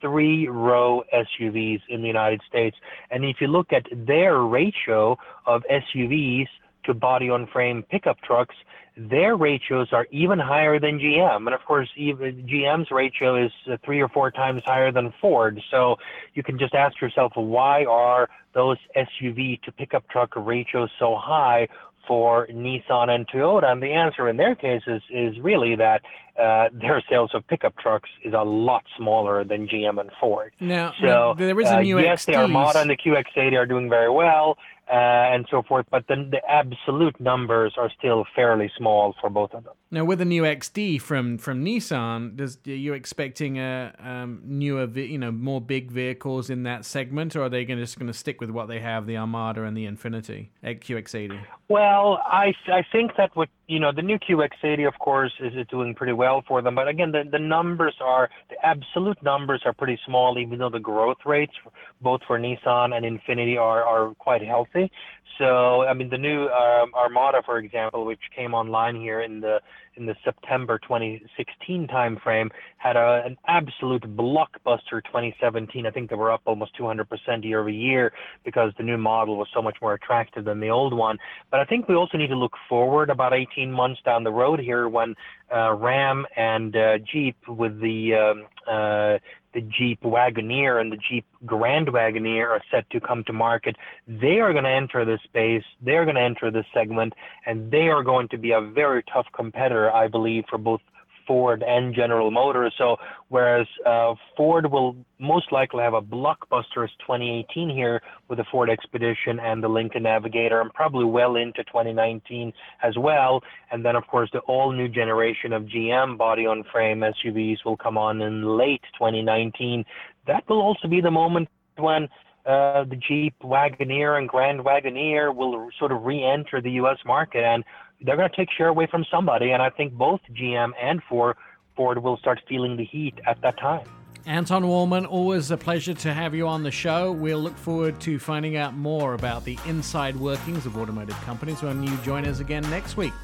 [0.01, 2.77] three row SUVs in the United States.
[3.11, 5.17] And if you look at their ratio
[5.47, 6.49] of SUVs
[6.85, 8.55] to body on frame pickup trucks,
[8.99, 11.47] their ratios are even higher than GM.
[11.47, 15.61] And of course, even GM's ratio is uh, three or four times higher than Ford.
[15.71, 15.97] So
[16.35, 21.69] you can just ask yourself, why are those SUV to pickup truck ratios so high
[22.09, 23.71] for Nissan and Toyota?
[23.71, 26.03] And the answer in their cases is really that
[26.37, 30.53] uh, their sales of pickup trucks is a lot smaller than GM and Ford.
[30.59, 33.89] Now, so there is a new uh, yes, the Armada and the QX80 are doing
[33.89, 35.87] very well uh, and so forth.
[35.91, 39.75] But then the absolute numbers are still fairly small for both of them.
[39.91, 44.87] Now, with the new XD from from Nissan, does are you expecting a um, newer,
[44.87, 48.19] you know, more big vehicles in that segment, or are they gonna, just going to
[48.19, 51.41] stick with what they have, the Armada and the Infiniti QX80?
[51.69, 55.95] Well, I I think that what you know the new QX80, of course, is doing
[55.95, 56.75] pretty well for them.
[56.75, 60.81] But again, the the numbers are the absolute numbers are pretty small, even though the
[60.81, 61.53] growth rates
[62.01, 64.91] both for Nissan and Infiniti are are quite healthy.
[65.37, 69.61] So, I mean, the new um, Armada, for example, which came online here in the
[69.97, 75.87] in the September 2016 timeframe, had a, an absolute blockbuster 2017.
[75.87, 77.05] I think they were up almost 200%
[77.43, 78.13] year over year
[78.45, 81.19] because the new model was so much more attractive than the old one.
[81.51, 84.61] But I think we also need to look forward about 18 months down the road
[84.61, 85.17] here when
[85.51, 89.19] Ram and uh, Jeep with the um, uh,
[89.55, 93.77] the Jeep Wagoneer and the Jeep Grand Wagoneer are set to come to market.
[94.07, 95.65] They are going to enter this space.
[95.81, 97.15] They're going to enter this segment,
[97.47, 100.81] and they are going to be a very tough competitor, I believe, for both
[101.29, 102.75] Ford and General Motors.
[102.77, 102.97] So
[103.29, 109.39] whereas uh, Ford will most likely have a blockbuster 2018 here with the Ford Expedition
[109.39, 112.53] and the Lincoln Navigator, and probably well into 2019
[112.83, 113.43] as well.
[113.71, 117.77] And then, of course, the all new generation of GM body on frame SUVs will
[117.77, 119.85] come on in late 2019.
[120.27, 122.09] That will also be the moment when
[122.47, 126.97] uh, the Jeep Wagoneer and Grand Wagoneer will sort of re-enter the U.S.
[127.05, 127.63] market, and
[128.01, 129.51] they're going to take share away from somebody.
[129.51, 131.37] And I think both GM and Ford
[131.79, 133.87] Ford will start feeling the heat at that time.
[134.27, 137.13] Anton Wahlman, always a pleasure to have you on the show.
[137.13, 141.83] We'll look forward to finding out more about the inside workings of automotive companies when
[141.83, 143.15] you join us again next week.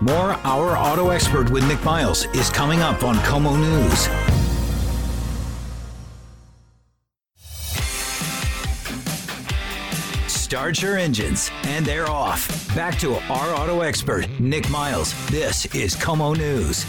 [0.00, 4.33] More Our Auto Expert with Nick Miles is coming up on KOMO News.
[10.54, 12.72] Start your engines, and they're off.
[12.76, 15.12] Back to our auto expert, Nick Miles.
[15.26, 16.86] This is KOMO News.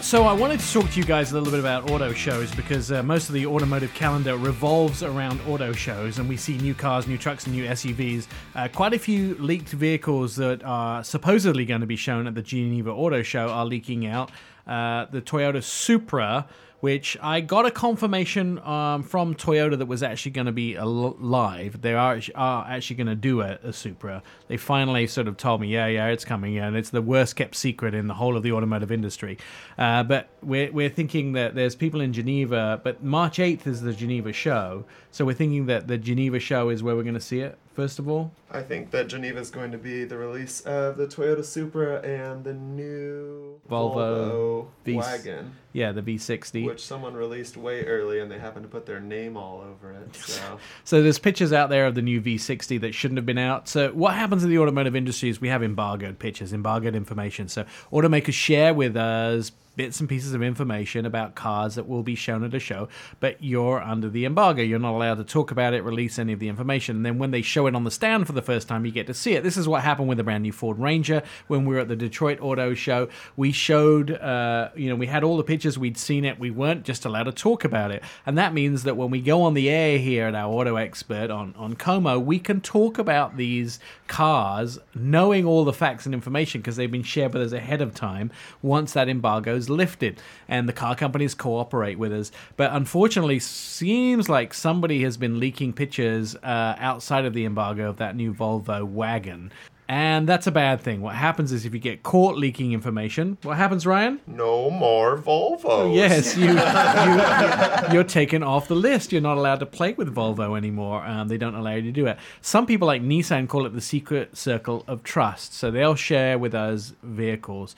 [0.00, 2.90] So I wanted to talk to you guys a little bit about auto shows because
[2.90, 7.06] uh, most of the automotive calendar revolves around auto shows, and we see new cars,
[7.06, 8.28] new trucks, and new SUVs.
[8.54, 12.40] Uh, quite a few leaked vehicles that are supposedly going to be shown at the
[12.40, 14.30] Geneva Auto Show are leaking out.
[14.66, 16.46] Uh, the Toyota Supra
[16.84, 21.80] which I got a confirmation um, from Toyota that was actually going to be live.
[21.80, 24.22] They are, are actually going to do a, a, Supra.
[24.48, 27.36] They finally sort of told me, yeah, yeah, it's coming, yeah, and it's the worst
[27.36, 29.38] kept secret in the whole of the automotive industry.
[29.78, 33.94] Uh, but we're, we're thinking that there's people in Geneva, but March 8th is the
[33.94, 37.40] Geneva show, so we're thinking that the Geneva show is where we're going to see
[37.40, 38.32] it first of all?
[38.50, 42.44] I think that Geneva is going to be the release of the Toyota Supra and
[42.44, 45.56] the new Volvo, Volvo wagon.
[45.74, 49.36] Yeah, the V60, which someone released way early, and they happened to put their name
[49.36, 50.14] all over it.
[50.14, 53.68] So, so there's pictures out there of the new V60 that shouldn't have been out.
[53.68, 57.48] So what happens in the automotive industry is we have embargoed pictures, embargoed information.
[57.48, 62.14] So automakers share with us bits and pieces of information about cars that will be
[62.14, 62.88] shown at a show,
[63.20, 64.62] but you're under the embargo.
[64.62, 66.96] You're not allowed to talk about it, release any of the information.
[66.96, 69.06] And then when they show it on the stand for the first time, you get
[69.08, 69.42] to see it.
[69.42, 71.96] This is what happened with the brand new Ford Ranger when we were at the
[71.96, 73.08] Detroit Auto Show.
[73.36, 76.84] We showed, uh, you know, we had all the pictures, we'd seen it, we weren't
[76.84, 78.02] just allowed to talk about it.
[78.26, 81.30] And that means that when we go on the air here at our auto expert
[81.30, 86.60] on, on KOMO, we can talk about these cars knowing all the facts and information
[86.60, 88.30] because they've been shared with us ahead of time
[88.62, 92.30] once that embargo is lifted and the car companies cooperate with us.
[92.56, 97.96] But unfortunately, seems like somebody has been leaking pictures uh, outside of the embargo of
[97.96, 99.50] that new Volvo wagon.
[99.86, 101.02] And that's a bad thing.
[101.02, 104.18] What happens is if you get caught leaking information, what happens, Ryan?
[104.26, 105.60] No more Volvos.
[105.64, 106.58] Oh, yes, you, you,
[108.00, 109.12] are taken off the list.
[109.12, 111.04] You're not allowed to play with Volvo anymore.
[111.04, 112.16] Um, they don't allow you to do it.
[112.40, 115.52] Some people like Nissan call it the secret circle of trust.
[115.52, 117.76] So they'll share with us vehicles.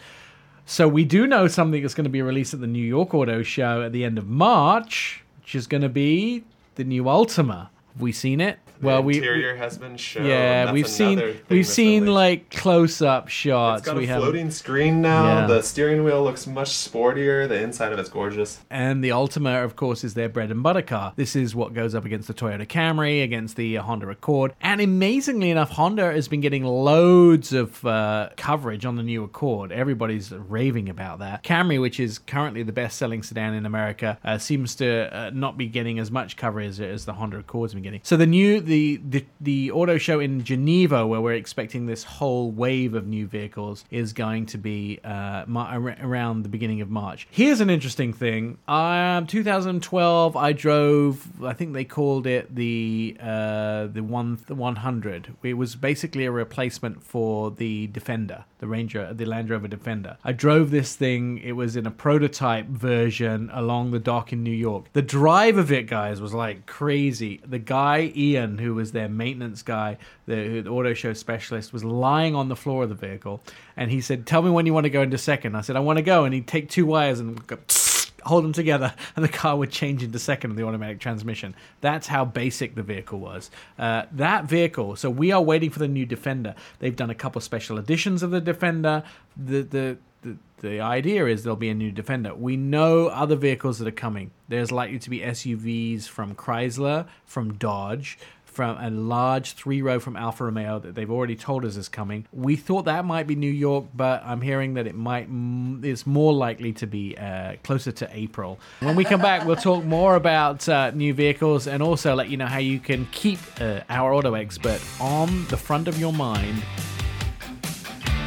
[0.64, 3.42] So we do know something that's going to be released at the New York Auto
[3.42, 6.44] Show at the end of March, which is going to be
[6.76, 7.68] the new Altima.
[7.94, 8.58] Have we seen it?
[8.80, 10.26] The well, interior we, has been shown.
[10.26, 13.80] Yeah, we've seen we've seen like close up shots.
[13.80, 15.40] It's got we a floating screen now.
[15.40, 15.46] Yeah.
[15.46, 17.48] The steering wheel looks much sportier.
[17.48, 18.60] The inside of it's gorgeous.
[18.70, 21.12] And the Altima, of course, is their bread and butter car.
[21.16, 25.50] This is what goes up against the Toyota Camry, against the Honda Accord, and amazingly
[25.50, 29.72] enough, Honda has been getting loads of uh, coverage on the new Accord.
[29.72, 31.42] Everybody's raving about that.
[31.42, 35.66] Camry, which is currently the best-selling sedan in America, uh, seems to uh, not be
[35.66, 38.00] getting as much coverage as, as the Honda Accord's been getting.
[38.02, 42.50] So the new the, the the auto show in Geneva, where we're expecting this whole
[42.50, 47.26] wave of new vehicles, is going to be uh, around the beginning of March.
[47.30, 48.58] Here's an interesting thing.
[48.68, 51.42] Um, 2012, I drove.
[51.42, 55.34] I think they called it the uh, the one the 100.
[55.42, 60.16] It was basically a replacement for the Defender, the Ranger, the Land Rover Defender.
[60.24, 61.38] I drove this thing.
[61.38, 64.92] It was in a prototype version along the dock in New York.
[64.92, 67.40] The drive of it, guys, was like crazy.
[67.46, 72.34] The guy Ian, who was their maintenance guy, the, the, auto show specialist, was lying
[72.34, 73.42] on the floor of the vehicle,
[73.76, 75.80] and he said, "Tell me when you want to go into second." I said, "I
[75.80, 77.58] want to go," and he'd take two wires and go,
[78.24, 81.54] hold them together, and the car would change into second of the automatic transmission.
[81.80, 83.50] That's how basic the vehicle was.
[83.78, 84.96] Uh, that vehicle.
[84.96, 86.54] So we are waiting for the new Defender.
[86.78, 89.02] They've done a couple special editions of the Defender.
[89.36, 92.34] The the the, the idea is there'll be a new Defender.
[92.34, 94.32] We know other vehicles that are coming.
[94.48, 98.18] There's likely to be SUVs from Chrysler, from Dodge,
[98.56, 102.26] from a large three row from Alfa Romeo that they've already told us is coming.
[102.32, 105.28] We thought that might be New York, but I'm hearing that it might
[105.84, 108.58] is more likely to be uh, closer to April.
[108.80, 112.38] When we come back, we'll talk more about uh, new vehicles and also let you
[112.38, 116.62] know how you can keep uh, our auto expert on the front of your mind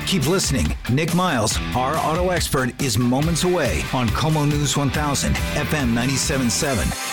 [0.09, 0.75] Keep listening.
[0.91, 7.08] Nick Miles, our auto expert, is moments away on KOMO News 1000, FM 97.7.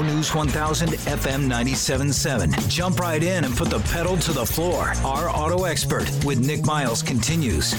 [0.00, 2.68] News 1000 FM 97.7.
[2.68, 4.94] Jump right in and put the pedal to the floor.
[5.04, 7.74] Our auto expert with Nick Miles continues.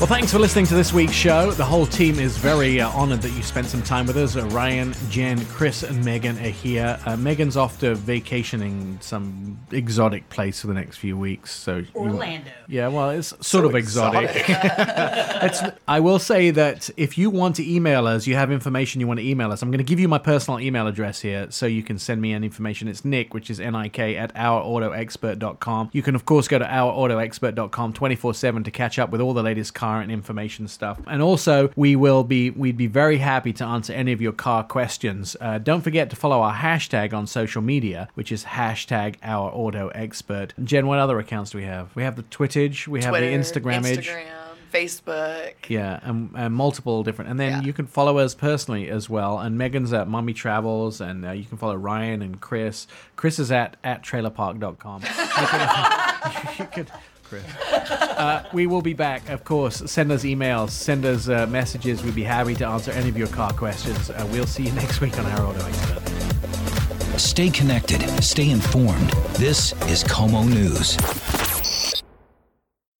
[0.00, 1.50] Well, thanks for listening to this week's show.
[1.50, 4.34] The whole team is very uh, honored that you spent some time with us.
[4.34, 6.98] Uh, Ryan, Jen, Chris, and Megan are here.
[7.04, 11.52] Uh, Megan's off to vacationing some exotic place for the next few weeks.
[11.54, 12.50] So Orlando.
[12.66, 14.30] Yeah, well, it's sort so of exotic.
[14.48, 15.74] exotic.
[15.88, 19.20] I will say that if you want to email us, you have information you want
[19.20, 19.60] to email us.
[19.60, 22.32] I'm going to give you my personal email address here so you can send me
[22.32, 22.88] any information.
[22.88, 25.90] It's Nick, which is N I K, at ourautoexpert.com.
[25.92, 29.42] You can, of course, go to ourautoexpert.com 24 7 to catch up with all the
[29.42, 31.00] latest cars current information stuff.
[31.06, 34.62] And also, we will be we'd be very happy to answer any of your car
[34.62, 35.36] questions.
[35.40, 39.88] Uh, don't forget to follow our hashtag on social media, which is hashtag our auto
[39.88, 40.54] expert.
[40.62, 41.94] Jen, what other accounts do we have?
[41.96, 44.26] We have the Twittage, we have Twitter, the Instagram, Instagram.
[44.72, 45.54] Facebook.
[45.68, 47.32] Yeah, and, and, multiple different.
[47.32, 47.62] And then yeah.
[47.62, 49.40] you can follow us personally as well.
[49.40, 52.86] And Megan's at Mommy Travels, and uh, you can follow Ryan and Chris.
[53.16, 55.02] Chris is at at trailerpark.com.
[55.02, 55.08] you,
[55.46, 56.92] can, you could
[57.30, 57.44] Chris.
[57.70, 59.76] Uh, we will be back, of course.
[59.86, 62.02] Send us emails, send us uh, messages.
[62.02, 64.10] We'd be happy to answer any of your car questions.
[64.10, 67.20] Uh, we'll see you next week on Our Auto Expert.
[67.20, 69.10] Stay connected, stay informed.
[69.38, 71.39] This is KOMO News.